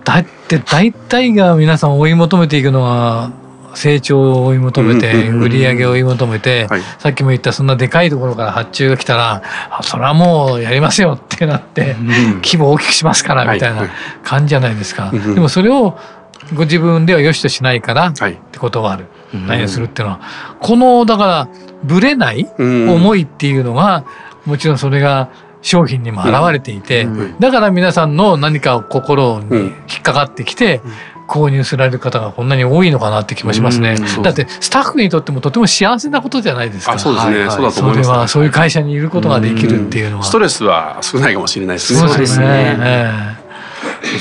[0.00, 3.30] い、だって大体が皆さん追い求めていくのは
[3.74, 9.42] 成長を追い求めて売り上げを追い求めて、さっきも言ったそんなでかいところから発注が来たら
[9.82, 11.96] それはもうやりますよってなって、
[12.42, 13.88] 規模を大きくしますからみたいな
[14.22, 15.10] 感じじゃないですか。
[15.10, 15.98] でもそれを
[16.54, 20.20] ご自分では良しとしないからって断る、何をするっていうのは。
[20.60, 21.48] このだから
[21.82, 24.04] ぶれない思いっていうのが
[24.44, 25.30] もちろんそれが
[25.62, 27.08] 商品にも表れていて、
[27.40, 30.82] だから皆さんの何か心に引っかかってきて、
[31.26, 33.96] 購入される方がこんなに多いのかなって気もしますね。
[34.22, 36.98] だってスタッフにとってもとても幸せなことじゃないですか。
[36.98, 37.32] そうですね。
[37.32, 40.22] はいはい、そうだと思います、ね、それはそういう会社にいることができるっていうのは。
[40.22, 42.08] ストレスは少ないかもしれないですね。
[42.08, 42.46] そうですね。
[42.78, 43.10] え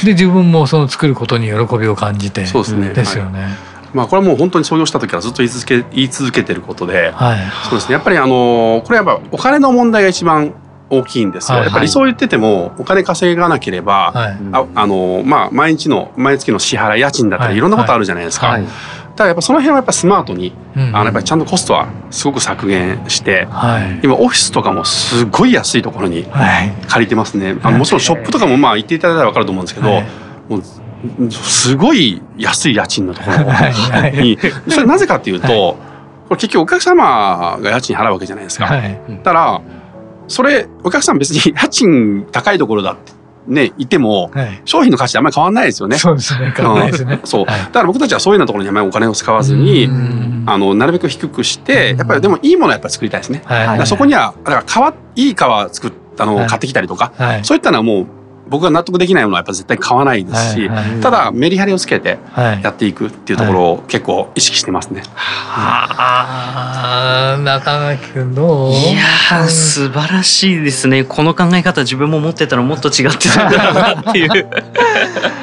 [0.01, 2.45] ー、で自分もその作ることに喜びを感じて。
[2.45, 2.89] そうですね。
[2.89, 3.41] ですよね。
[3.41, 3.51] はい
[3.93, 7.39] まあ、これはもう本当に創業した時からずっと言い続け言い続けてることで、はい、
[7.69, 10.55] そうですねやっぱりあのこれやっぱお金の問題が一番
[10.89, 11.57] 大きいんですよ。
[11.57, 17.59] はいはい、やっぱりそう言っててもお金稼がなければ、はい、ああのまあ毎日の毎月の支払い家賃だったりい。
[17.59, 18.47] ろんなことあるじゃないですか。
[18.47, 18.61] はい。
[18.61, 18.71] はい、
[19.15, 26.25] ただやっぱその辺はやっぱスマートに、うんうん、あのやっぱりちゃんとコストはすごく削減して、はい、今オフィスとかもすごい安いところに
[26.87, 27.57] 借りてますね。
[27.63, 29.89] あのもちろんショップとかもまあ行っていただいたら分かると思うんですけど、
[30.49, 34.37] もうすごい安い家賃のところに、
[34.69, 35.77] それなぜかっていうと、こ
[36.31, 38.65] れ結局お客様が家賃払うわけじゃないですか。
[38.65, 39.61] はい、だから
[40.27, 43.13] それお客さん別に 家賃高いところだって
[43.47, 45.97] ね、いても、はい、商品の価値あんまり変わんないですよね。
[45.97, 46.53] そうですね。
[46.55, 47.19] 変わんないですね。
[47.25, 47.45] そう。
[47.45, 49.89] だから僕たちはそういうようなところにあまりお金を使わずに、
[50.45, 53.41] あの、なるべく低くして、やっぱりでもいいものはやっぱり作りたいですね。
[53.43, 55.37] はい、そこには、だから皮、いい皮
[55.73, 58.07] 作ったのを買ってきたりとか、はい、そういったのはもう
[58.53, 65.01] 僕が納得できないものはやっぱ絶対買わないですし、はいはい、ただメリハリをつけてやっていくっていうところを結構意識してますね。
[65.07, 65.87] は
[67.33, 68.71] あ、中垣君どう？
[68.71, 71.03] いや素晴らしいですね。
[71.03, 74.29] この考え方自分も持ってたらもっと違ってたんだなっていう。
[74.29, 74.47] で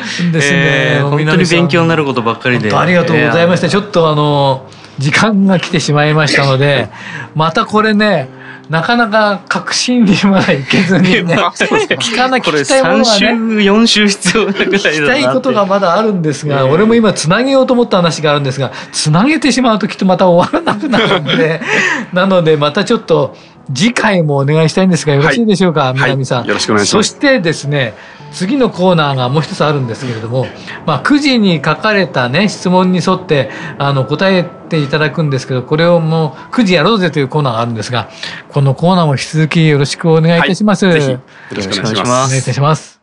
[0.06, 2.72] すね、えー、本当に勉強になることばっかりで。
[2.72, 3.68] ありがとうございました。
[3.68, 4.66] ちょっとあの
[4.98, 6.90] 時間が来てしまいましたので、
[7.34, 8.28] またこれね。
[8.70, 21.60] なかなか確信にまだいけずにね 聞かなきゃいたいものがね4週必要なぐらい聞きたいことがまだあるんですが、俺も今つなげようと思った話があるんですがつなげてしまうときっとまた終わらなくなるんで
[22.14, 23.36] なのでまたちょっと
[23.74, 27.10] 次回もお願いしたいんですがよろしいでしょうか、はい、南さん、はい、よろしくお願いします。
[27.10, 27.94] そしてですね
[28.32, 30.46] 次のコーナーがもう一つあるんですけれども、
[30.86, 38.08] まあ、9時に書かれたね質問に沿ってあの答えていただくんですけどこれをもう9時やろうぜというコーナーがあるんですが
[38.48, 40.86] このコーナーも引き続きよろしくお願いいたします。
[40.86, 42.26] はい、よろしくお願いします。
[42.26, 43.00] お願いいたします。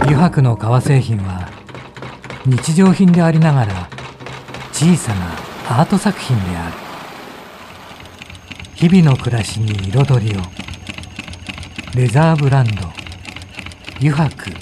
[0.00, 1.48] 油白の革製品は
[2.46, 3.88] 日常品でありながら
[4.72, 5.26] 小さな
[5.80, 6.88] アート作品である
[8.74, 10.40] 日々の暮らしに彩りを
[11.94, 12.72] レザーブランド。
[13.96, 14.52] 油白。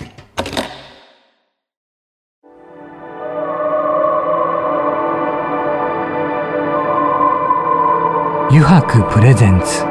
[8.49, 9.85] 油白プレゼンツ。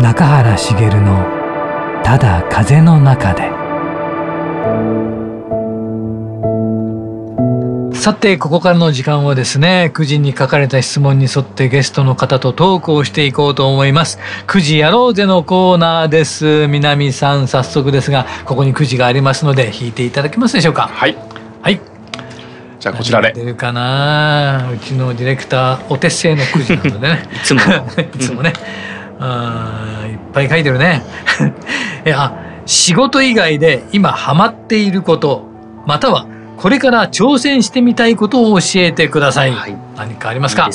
[0.00, 1.26] 中原茂の
[2.04, 3.50] 「ただ風の中で」
[8.00, 14.18] さてここからの時間はですね9時に書かれた質問に沿ってゲストの方とトークをしていこうと思います。
[14.46, 16.66] 9時やろうぜのコーナーです。
[16.66, 20.88] 南さん早速ですがここに9時がありますので引いていただけますでしょうか？
[20.88, 21.16] はい。
[21.60, 21.78] はい。
[22.78, 23.34] じゃあこちらで。
[23.34, 24.70] 出るかな？
[24.72, 27.28] うちのディレクターお手製の9時なのでね。
[27.36, 27.60] いつも。
[28.14, 28.54] いつもね。
[29.20, 31.02] あいっぱい書いてるね。
[32.06, 32.32] いや
[32.64, 35.44] 仕事以外で今ハマっていること
[35.86, 36.26] または
[36.60, 40.68] これから挑戦してみたいことを教えてください、はい、何かありますか？
[40.68, 40.74] ね。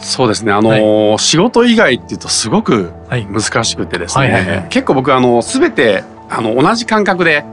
[0.00, 0.52] そうですね。
[0.52, 7.44] あの、はい、仕事以外っていうとすごく難しくてですね、はいはいはい、結構僕あの全てあの同じ感覚で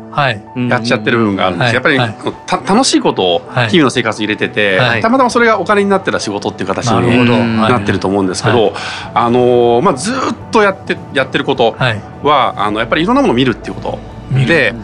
[0.70, 3.40] やっちゃってる部分があるんです、はい、やっぱり、はい、楽しいことを
[3.70, 8.76] 日々の生活に入れてて、はい、たまたまそれがお金になってた仕事っていう形になってると思うんですけど、
[9.16, 10.16] あのまあ、ずっ
[10.52, 14.00] とやってやってることは、あのやっぱりいろんなものを見るっていうこと
[14.46, 14.76] で。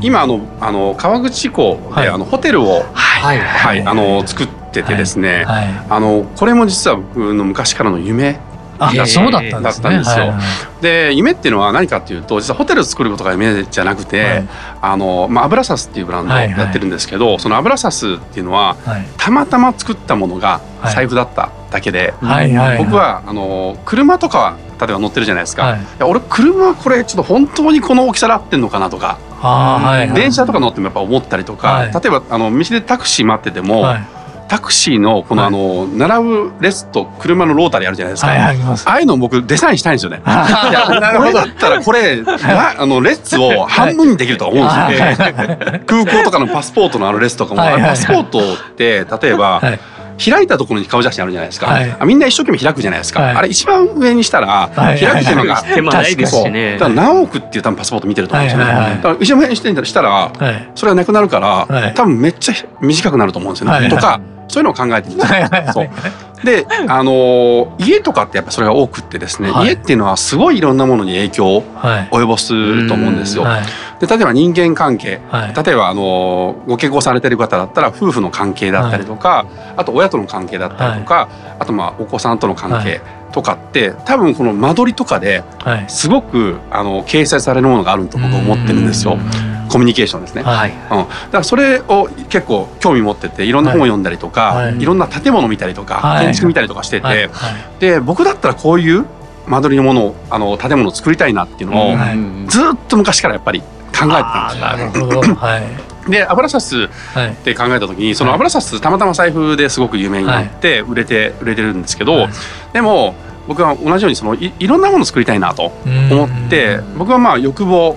[0.00, 3.38] 今あのあの川口湖で、あのホテルを、はい。
[3.38, 8.38] はいあの作っててですね、あのこれも実は僕の昔からの夢
[8.78, 9.98] あそうだったんですね。
[9.98, 10.34] ですよ。
[10.80, 14.48] で夢っていうのは何かっていうと実はホテルを作ることが夢じゃなくて、はい、
[14.82, 20.60] あのまあ油サスっていうブランドをやってるんですけど、はいはい、その油サスっていうのは、はい、たまたま作ったものが
[20.94, 25.64] 財布だっただけで、はい僕はあの車とか例えば乗ってるじゃないですか。
[25.64, 29.18] はい、いや俺車これちょっと本当にこの大きさで合ってんのかなとか。
[30.14, 33.84] 電車とか乗ってもやっぱ思ったりとか、例えばあの道でタクシー待ってても、
[34.48, 40.22] タクシーのこのあの、並ぶ列と車のロータリーあるじゃないですか、ああいうの僕デザインしたいんですよね。
[40.26, 40.28] い
[40.72, 45.82] やこれだったらこれあの列を半分にできると思うんですよ、ね。
[45.86, 48.42] 空港とかのパスポートのあの列とかも、パスポートっ
[48.74, 49.60] て例えば、
[50.18, 56.72] 開いたところに顔写真あるじゃないですか、はい、みんな一生懸命開くじゃないですか、はい、あれ一番上にしたら開く手間が手間ないですしね。
[56.72, 60.32] だから何億っていう多分パスポート見てると思うんですよね、だから一番上にしてしたら
[60.74, 65.48] それがなくなるから、多分めっちゃ短くなると思うんですよね、とかそういうのを考えてるんですよ。
[65.72, 65.88] そう
[66.44, 73.44] で、あのー、家とかってやっぱそれが多くってですね、はい、家っていうのはすごいいろんなものに影響を及ぼすと思うんですよ。
[73.44, 73.62] はい、
[74.00, 79.46] で例えば人間関係、はい、例えば、あのー、ご結婚されてる方だったら夫婦の関係だったりとか、
[79.76, 83.00] あと親との関係だったりとか、あとまあお子さんとの関係。
[83.30, 85.44] とかって多分この間取りとかで
[85.86, 89.18] すごく、あの掲載されるものがあると僕は思ってるんですよ。
[89.68, 97.30] コミュニケーションですね、はい、うん、だからそれを結構興味持ってていろんな本を読んだりとか、はい、いろんな建物見たりとか、はい、建築見たりとかしてて、はい、
[97.80, 99.06] で僕だったらこういう
[99.46, 101.96] 間取りのものをあの建物を作りたいなっていうのを、
[102.48, 105.06] ずっと昔からやっぱり考えてたんですよ。
[105.06, 106.10] なるほど、 はい。
[106.10, 106.88] で油サスっ
[107.44, 112.28] て考えた時に、その油サスたまたま財布ですごく有名になって売れて売れてるんですけど、
[112.72, 113.14] でも
[113.46, 115.72] 僕は同じようにそのいいろんなものを作りたいなと
[116.10, 117.96] 思って僕はまあ欲望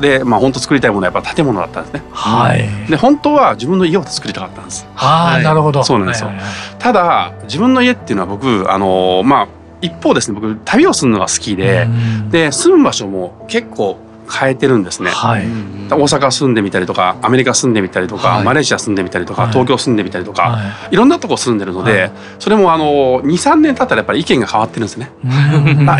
[0.00, 2.02] で、まあ本当作りたいものはやっぱ建物だったんですね。
[2.10, 2.68] はい。
[2.90, 4.86] で本当は自分の家を作りたかったんです。
[4.96, 5.82] ああ、なるほど。
[5.82, 6.30] そうなんですよ。
[6.78, 9.48] ただ自分の家っていうのは僕あのまあ
[9.80, 11.88] 一方ですね僕旅をするのが好きで、
[12.30, 13.98] で住む場所も結構
[14.28, 15.46] 変えてるんですね、はい、
[15.90, 25.10] 大阪住んでみたりとかアメリカ住んでみたりとか、はい、マレーシア住んでみたりとか、はい、東京住んでみたりとか、はい、いろんなとこ住んでるので、それもあの23年経ったらやっぱり意見が変わってるんですね。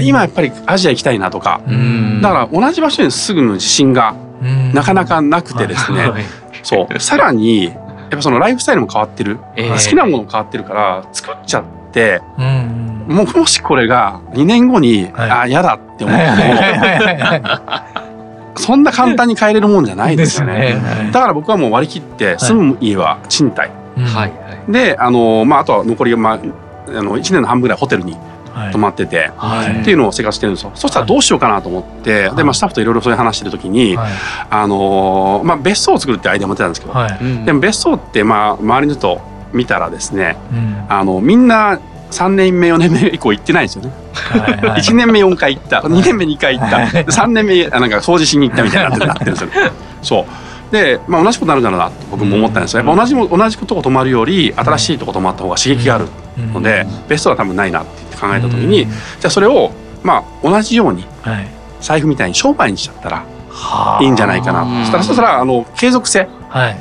[0.03, 1.61] 今やっぱりアジア行きたいなとか。
[2.21, 4.15] だから同じ場所にすぐの自信が
[4.73, 6.13] なかなかなくてですね、
[6.63, 7.01] そう。
[7.01, 7.73] さらに
[8.11, 16.35] やっぱそのライフスタイルも変わってる、えー、好きなものも変わってるから作っちゃって、うん、ももしこれが2年後に、はい、あ嫌だって思っても
[18.59, 20.41] そんな簡単に変えれるもんじゃないです。
[20.41, 20.55] よね。
[20.55, 23.71] ねだから僕はもう割り切って住む家は賃貸。
[23.97, 24.27] は
[24.69, 26.39] い、であの、まあ、あとは残り、まあ、あ
[27.03, 28.17] の1年の半分ぐらいホテルに
[28.73, 30.73] 泊まってて、はい、っていうのを生活してるんですよ。
[30.75, 34.13] そしたらどうしようかなと思って、はい、でまあ、スタッフといろいろそういう話してる時に、はい、
[34.51, 36.95] あのまあ、別荘を作るってアイデア持ってたんですけど、
[37.45, 39.21] でも別荘ってまあ周りの人
[39.53, 43.93] 見たらですね、うん、あのみんな3年目4年目以降行ってないんですよね。
[44.15, 45.81] はいはい、1年目4回行った。
[45.81, 46.77] 2年目2回行った。
[46.77, 49.51] 3年目なんか掃除しに行ったみたいになってるんですよ。
[50.03, 50.27] そ
[50.71, 50.73] う。
[50.73, 52.85] で、まあ、同じことになるだろうなと僕も思ったんですよ。
[52.85, 56.07] やっぱ同じ同じとこ泊まるより新しいとこ泊まった方が刺激がある
[56.53, 61.07] ので、ベストは多分ないなって考えた時に、じゃあそれをまあ同じように
[61.81, 63.25] 財布みたいに商売にしちゃったら
[64.01, 64.65] いいんじゃないかな。
[64.85, 66.29] そしたらそしたらあの継続性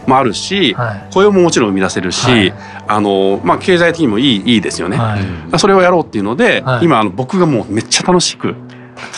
[0.07, 2.53] もあるし、はい、雇用ももちろん生み出せるし、はい、
[2.87, 8.55] あのまあ、経済的にもいいいいですよね、はい、それをやろうっていうので、今あの僕がもうめっちゃ楽しく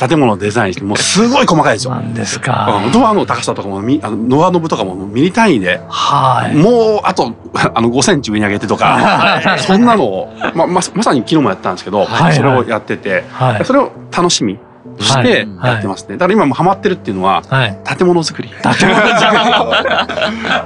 [0.08, 1.92] 建物をデザインしてもうすごい細かいですよ。
[1.92, 2.82] なんですか。
[2.94, 7.34] ドアの高さとかもみあのノアノブとかもミリ単位で、はい、もうあと
[7.74, 14.60] あの5センチ上に上げてとか、そんなのをまままさに昨日もやったんですけど、はい、それをやってて、はい、それを楽しみ
[15.00, 16.16] してやってますね。
[16.16, 17.44] だから今もハマってるっていうのは、
[17.86, 18.50] 建物作り。
[18.50, 19.42] 建物作り。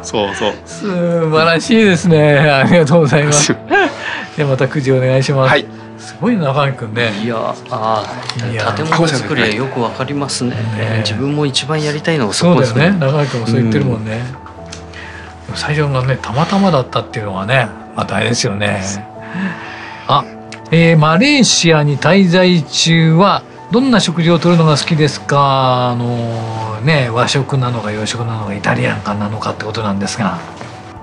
[0.04, 0.54] そうそう。
[0.66, 2.40] 素晴らしいですね。
[2.40, 3.56] ありがとうございます。
[4.38, 5.50] でまたくじお願いします。
[5.50, 5.66] はい。
[5.98, 7.12] すごい中井君ね。
[7.24, 10.56] いや、ああ、建物作りはよくわかりますね。
[11.00, 12.92] 自分も一番やりたいのはそこですね。
[12.92, 14.22] 中井君もそう言ってるもんね。
[15.56, 18.82] 最初がね、たまたまだったっていうのはね、またあれですよね。
[20.08, 20.26] あ、
[20.72, 23.44] えー、マレーシアに滞在中は
[23.74, 25.90] どんな食事をとるのが好きですか？
[25.90, 30.38] あのね和食なのか洋食なのかイタリアンかなのかってことなんですが。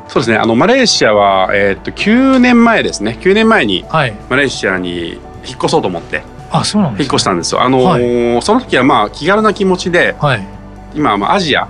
[0.06, 0.36] そうですね。
[0.36, 3.18] あのマレーシアは、えー、っと9年前ですね。
[3.20, 4.04] 9年前にマ
[4.36, 5.20] レーシアに引っ
[5.56, 7.60] 越そうと思って、あそうなん引っ越したんですよ。
[7.60, 10.46] あのーはい、その時はまあ気軽な気持ちで、はい、
[10.94, 11.66] 今まあアジア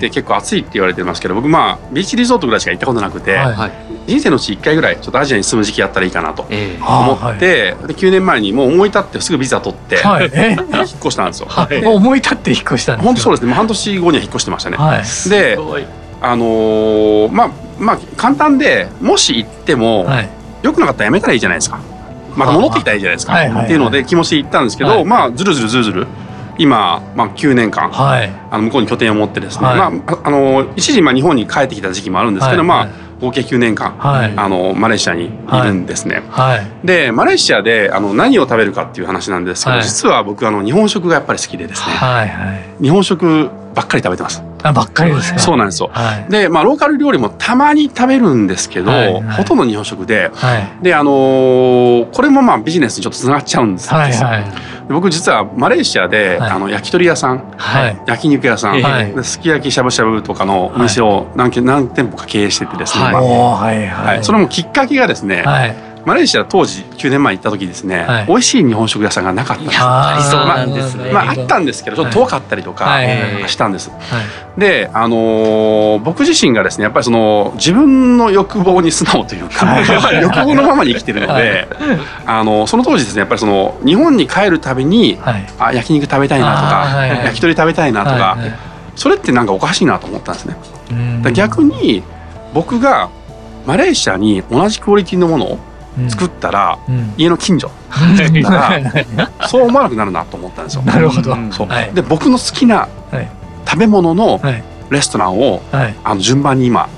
[0.00, 3.70] で結構暑いって言われてますけど僕まあビーチリゾートぐらいしか行ったことなくて、はい、
[4.06, 10.32] 人生のうち1回ぐらいちょっとアジアに住む時期やったらいいかなと思って、えー、で9年前にもう思い立ってすぐビザ取って、はい、引っ
[10.98, 11.48] 越したんですよ。
[11.48, 13.52] はい、思い立って引っ越したんです本当そうですね。
[13.52, 14.76] 半年後には引っ越してましたね。
[14.76, 15.58] はい、で
[16.20, 20.28] あのー、まあまあ簡単でもし行っても、はい、
[20.62, 21.80] よくなかったらやめたらいいじゃないですか。
[22.36, 23.34] また戻ってきたらいいじゃないですか。
[23.34, 26.06] っていうので気持ちで行ったんですけど、まあずるずるずるずる
[26.58, 32.88] 今、まあ、9年間、はい、あの向こうに拠点を持ってですね、はい、まあ、あの一時まあ日本に帰ってきた時期もあるんですけど、はい、まあ
[33.22, 35.28] 合計9年間、はい、あのマレーシアにい
[35.62, 36.24] るんですね。
[36.28, 44.42] はい、でマレーシアであの何を食べるかっていう話なんですけど、実は僕あの日本食がやっぱり好きでですね、はいはい、日本食ばっかり食べてます。
[44.62, 45.38] あばっかりですか？
[45.38, 45.90] そうなんですよ。
[45.92, 49.12] はい、で、まあローカル料理もたまに食べるんですけど、はい。
[49.12, 53.92] はい、ほとんど日本食で、はい、であのー、これもまあビジネスにちょっとつながっちゃうんです。
[53.92, 53.98] よ。
[53.98, 54.44] はいはい、
[54.88, 57.54] 僕実はマレーシアで、あの焼き鳥屋さん、
[58.06, 63.88] 焼肉屋さん、すき焼きしゃぶしゃぶとかのお店を何何店舗か経営しててですね、はい。
[63.88, 65.42] はい、それもきっかけがですね。
[65.42, 69.78] はいマレーシア当時9年前行った時ですね、はい、美味しい日本食屋さんがなかったんです。
[69.80, 73.00] ありそうなんですね、まあ、あったんですけどちょっと遠かったりとか
[73.46, 73.96] したんです、は
[74.56, 79.80] い、で、あのー、僕自身がですねやっぱりその自分の欲望に素直というか
[80.20, 81.68] 欲望のままに生きてるので、
[82.26, 88.36] あのその当時ですねやっぱりその日本に帰るたびに、はい、あ焼肉食べたいなとか、焼き鳥食べたいなとか、
[88.96, 90.56] それってなんかおかしいなと思ったんですね。
[91.32, 92.02] 逆に
[92.54, 93.08] 僕が
[93.66, 95.58] マレーシアに同じクオリティのものを
[96.08, 97.70] 作ったら、うん、家の近所。
[98.16, 98.80] 作ったら
[99.48, 100.82] そう思わなくなるなと思ったんですよ。
[100.82, 101.36] なるほど。
[101.50, 102.88] そう、はい、で僕の好きな
[103.66, 104.40] 食べ物の
[104.90, 106.88] レストランを、はい、あの順番に今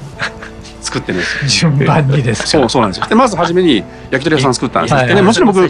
[0.80, 1.72] 作ってるんですよ。
[1.76, 3.06] 順番にですそうそうなんですよ。
[3.08, 5.60] でまず初めに焼き鳥屋さん作ったんですけど、ね、もちろん僕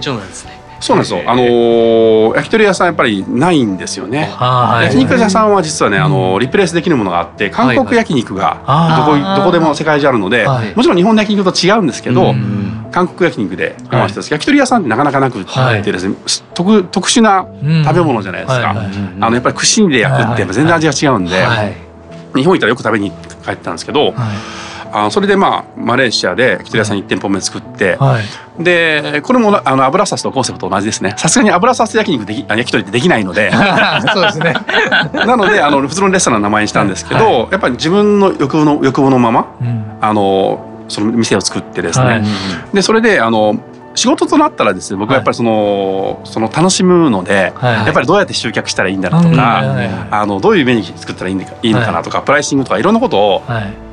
[0.84, 1.22] そうなんですよ。
[1.26, 4.30] あのー、焼き鳥屋さんやっぱりないんですよね。
[4.38, 8.60] 焼肉屋さんは実はね、あのー、リプレイスできるものがあって、韓国焼肉が
[8.98, 12.34] どこどこでも世界中あるので、もちろん日本の焼肉と違うんですけど、
[12.94, 15.44] 韓国焼肉で我慢して焼き鳥屋さんってなかなかなく
[15.82, 16.14] てですね、
[16.54, 17.44] 特特殊な
[17.84, 18.70] 食べ物じゃないですか。
[18.70, 21.44] あのやっぱり串で焼くって全然味が違うんで、
[22.36, 23.10] 日本行ったらよく食べに
[23.44, 24.14] 帰ってたんですけど。
[24.96, 28.20] あそれでまあマレーシアで焼き鳥屋さん1店舗目作って、は
[28.60, 31.16] い、でこれもあの油さすとコンセプト同じですね。
[31.18, 33.50] さすがに油さす焼肉でき焼き鳥ってできないので。
[34.14, 34.54] そうですね。
[35.26, 42.24] なのであの普通のレストランの名前にしたんですけど、はい、やっぱり自分の欲望の欲望のまま、うん、あのその店を作ってですね、はい、
[42.74, 43.58] でそれであの
[43.94, 49.62] 仕事となったらですね僕はやっぱりその,、その楽しむので、やっぱりどうやって集客したらいいんだろうとか、
[50.10, 53.42] あのどういうメニュー作ったらいいいいのかなとか、プライシングとかいろんなことを、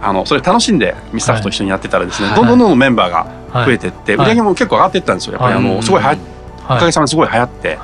[0.01, 5.33] あのそれ楽しんでミスタッフと一緒にやってたらですね、どんどんどんどんメンバーが増えてって売り上げも結構上がっていったんですよ。
[5.33, 6.17] やっぱりあのすごいは
[6.65, 7.77] おかげさまですごい流行って。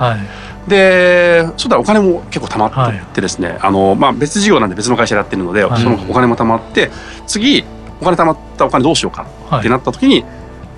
[0.67, 6.89] でそしたらお金も結構貯まってですね、あのまあ、別事業なんで別の会社でやってるので、そのお金も貯まって
[7.25, 7.63] 次
[8.01, 9.25] お金貯まったお金どうしようか
[9.57, 10.23] ってなった時に、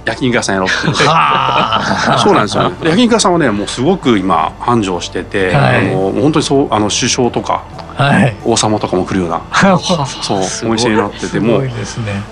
[0.06, 1.04] 焼肉屋さんやろうって。
[2.20, 7.64] そうなんですよ、焼肉屋さんはねもうすごく今繁盛してて、はい、あの本当にそうあの首相とか、
[7.96, 9.42] はい、王様とかも来るような
[10.22, 11.72] そうお店になってても、ね、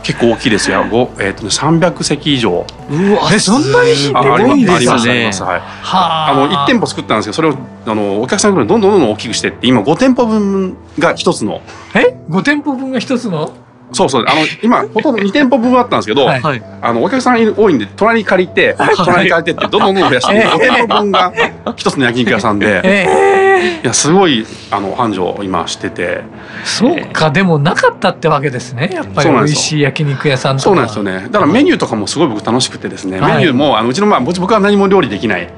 [0.02, 0.86] 結構大きいですよ。
[0.90, 2.66] ご、えーとね、300席以上。
[2.90, 5.62] うわえそんなにありますありますはい。
[5.92, 6.34] あ。
[6.36, 11.62] の1店舗作ったんですけどそれをあのお客さんがどんどんどんどん大きくしてって今5店舗分が一つの
[11.94, 13.52] え？5店舗分が一つの？
[13.92, 14.26] そうそう。
[14.28, 21.34] あの今ほとんど2店舗分あったんですけど、はい、あのお客さん多いんで隣借りて隣借りてってどんどんどん増やして、5店舗分が
[21.76, 26.22] 一つの焼肉屋さんで、えー、いやすごいあの繁盛今してて。
[26.66, 28.90] そうか、でもなかったってわけですね。
[28.92, 31.28] やっぱり美味しい焼肉屋さんそうなんですよね。
[31.32, 35.50] だからメニューとかもすごい僕楽しくてですね、メニューもあのうちのまあ僕は何も料理できない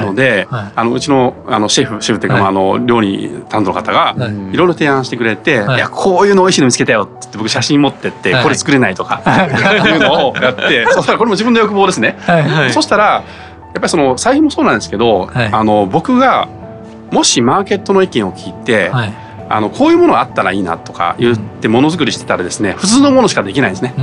[0.00, 0.62] ので、はい。
[0.64, 4.14] はい、あのうちのあのシェフシェフっていうか、はい、あの料理担当の方が
[4.52, 4.56] い。
[4.56, 9.22] ろいろ提案してくれて「い、やこういうの美味しいの見つけたよ」って僕写真持ってって「これ作れない」とか
[9.86, 12.16] いうのをやってそしたらこれも自分の欲望ですね。
[12.70, 16.46] そしたらやっぱりその財布もそうなんですけど、あの僕が
[17.10, 18.90] もしマーケットの意見を聞いて、
[19.52, 23.94] あのこういうものがあったらいいなとか言ってものづくりしてたらですね普通のものしかできないんですね。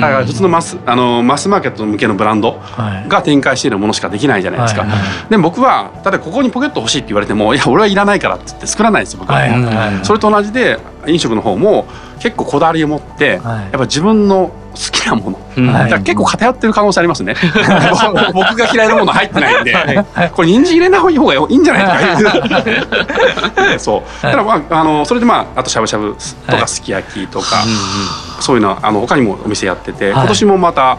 [0.00, 2.60] だから普通のマスあのマスマーケット向けのブランド
[3.08, 4.96] が展開しているものしかできないじゃないですか、はいは
[5.26, 11.86] い、で僕は例えばここにポケット欲しいって言われてもいや俺はいらないからって言って作らないですよ僕は、はいはいはい、それと同じで飲食の方も
[12.20, 17.34] 結構こだわりを持って、はい、やっぱ自分の好きなもの、はい、結構偏ってる可能性ありますね。
[18.32, 22.62] 僕が嫌いなもの入ってないんで、はい、これ人参入れない方がいいんじゃないとか
[23.78, 24.22] そう。
[24.22, 27.64] だからまああのそれでまああとしゃぶしゃぶとかすき焼きとか、
[28.38, 30.98] そういうのはあの他にもお店やってて、今年もまた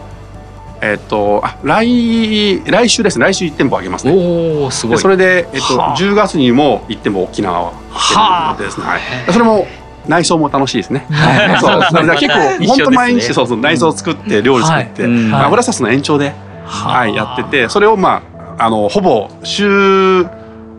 [0.82, 3.26] えっと、あ来来週ですね。
[3.26, 4.12] 来週1店舗あげますね。
[4.12, 4.98] おおすごい。
[4.98, 9.00] それで、えっと、10月にも1店舗沖縄はですね、はい、
[9.32, 9.68] それも
[10.06, 11.06] 内装も楽しいですね。
[11.60, 11.80] そう。
[12.16, 16.32] 結構本当毎日そうそう内装作って料理作って、まあ油サスの延長で、
[16.64, 18.22] はい、やっててそれをま
[18.58, 20.22] ああのほぼ週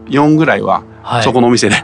[0.10, 0.84] 4ぐらいは
[1.24, 1.76] そこのお店で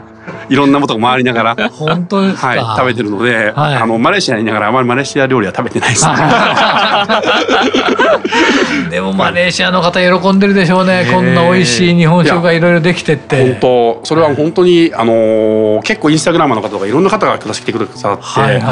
[0.50, 6.06] いろんなことを回りながら本当ですはい、食べてるので、はい、あのマレーシアにいながらあまりマレーシア料理は食べてないです、
[8.90, 11.06] でもマレーシアの方喜んでるでしょうね。
[11.10, 13.60] こんな美味しい日本食がいろいろできてって。
[13.60, 18.62] 本当それは本当にあの結構インスタグラマーの方とかいろんな方が暮らしてくださって、はいはい、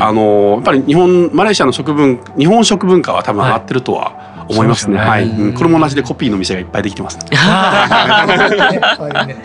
[0.00, 4.98] あのやっぱり日本マレーシアの食文日本食文化は多分上がってるとは、思いますね。
[4.98, 7.24] はい、うん、これも同じでコピーの店がいっぱいできてます、ね。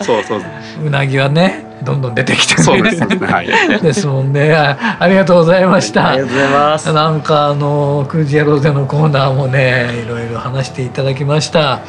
[0.00, 0.42] そうそう。
[0.84, 3.26] うなぎはね、どんどん出てきてそうですね。
[3.26, 3.46] はい。
[3.80, 4.96] ですもんねあ。
[4.98, 6.10] ありがとうございました。
[6.10, 6.92] ありがとうございます。
[6.92, 11.80] なんかあのクジ野郎でのコーナーもね、いろいろ話していただきました。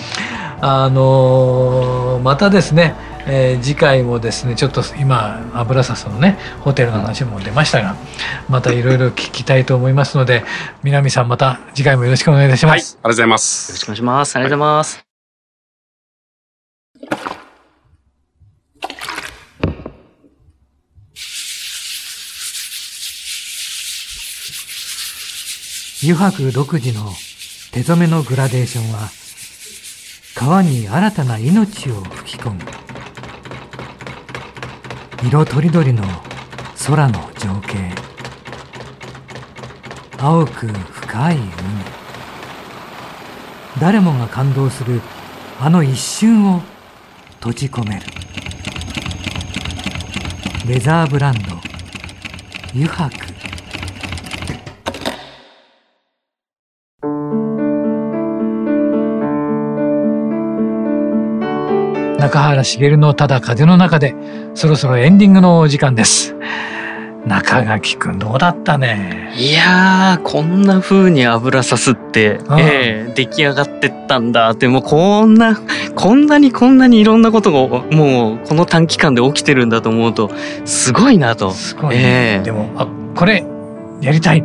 [0.62, 2.96] あのまたですね。
[3.28, 7.96] えー、次回もですねちょっと今油笹のねホテルの話も出ましたが
[8.50, 10.44] またいろいろ聞きたいと思いますので
[10.84, 13.72] 南さんまた次回もよろしくお願いいたします、はい、ありがとうございます。
[13.72, 14.36] よろしくお願いします。
[14.36, 15.06] ありがとうございます、はい
[26.04, 27.10] 油白独自の
[27.72, 29.10] 手染めのグラデーションは
[30.36, 32.85] 川に新たな命を吹き込む
[35.28, 36.04] 色とりどりの
[36.86, 37.92] 空の情景。
[40.20, 41.46] 青く深い海。
[43.82, 45.02] 誰もが感動する
[45.60, 46.62] あの一瞬を
[47.40, 48.02] 閉じ込める。
[50.68, 51.56] レザーブランド。
[52.76, 53.35] 油白
[62.26, 64.16] 中原茂のただ風の中で
[64.56, 66.36] そろそろエンディングのお時間です。
[67.28, 69.32] 中垣くんどうだったね。
[69.38, 75.56] いやこんな風に油さすって、えー、出来上がってったんだってもうこんな
[75.94, 80.32] こんなにこんなにいろんなことがもうこの短期間で起きてるんだと思うと
[80.66, 81.52] すごいなと。
[81.52, 83.46] すごい、ね、えー、でもあこれ
[84.02, 84.44] やりたいっ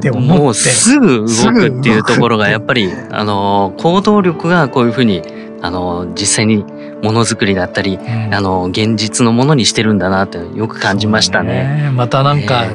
[0.00, 5.22] て思って、もうすぐ動くっていうところがやっぱりあの行動力がこういうふうに
[5.62, 6.64] あの実際に
[7.02, 11.82] ものづくりだったり、うん、あの現実のものにしてるんだなってよく感じましたね。
[11.84, 12.66] ねまたなんか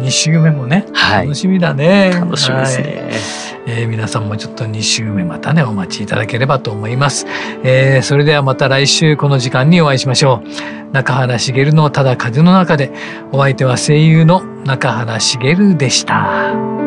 [0.00, 2.10] 2週目もね、はい、楽しみだね。
[2.12, 2.84] 楽しみですね。
[2.84, 7.26] はいえー、皆さんもちょっと2週目またねお待ちいただければと思います、
[7.62, 12.92] えー、それではまた来週この時間にお会いしましょう中原茂のただ風の中で
[13.32, 16.83] お相手は声優の中原茂でした。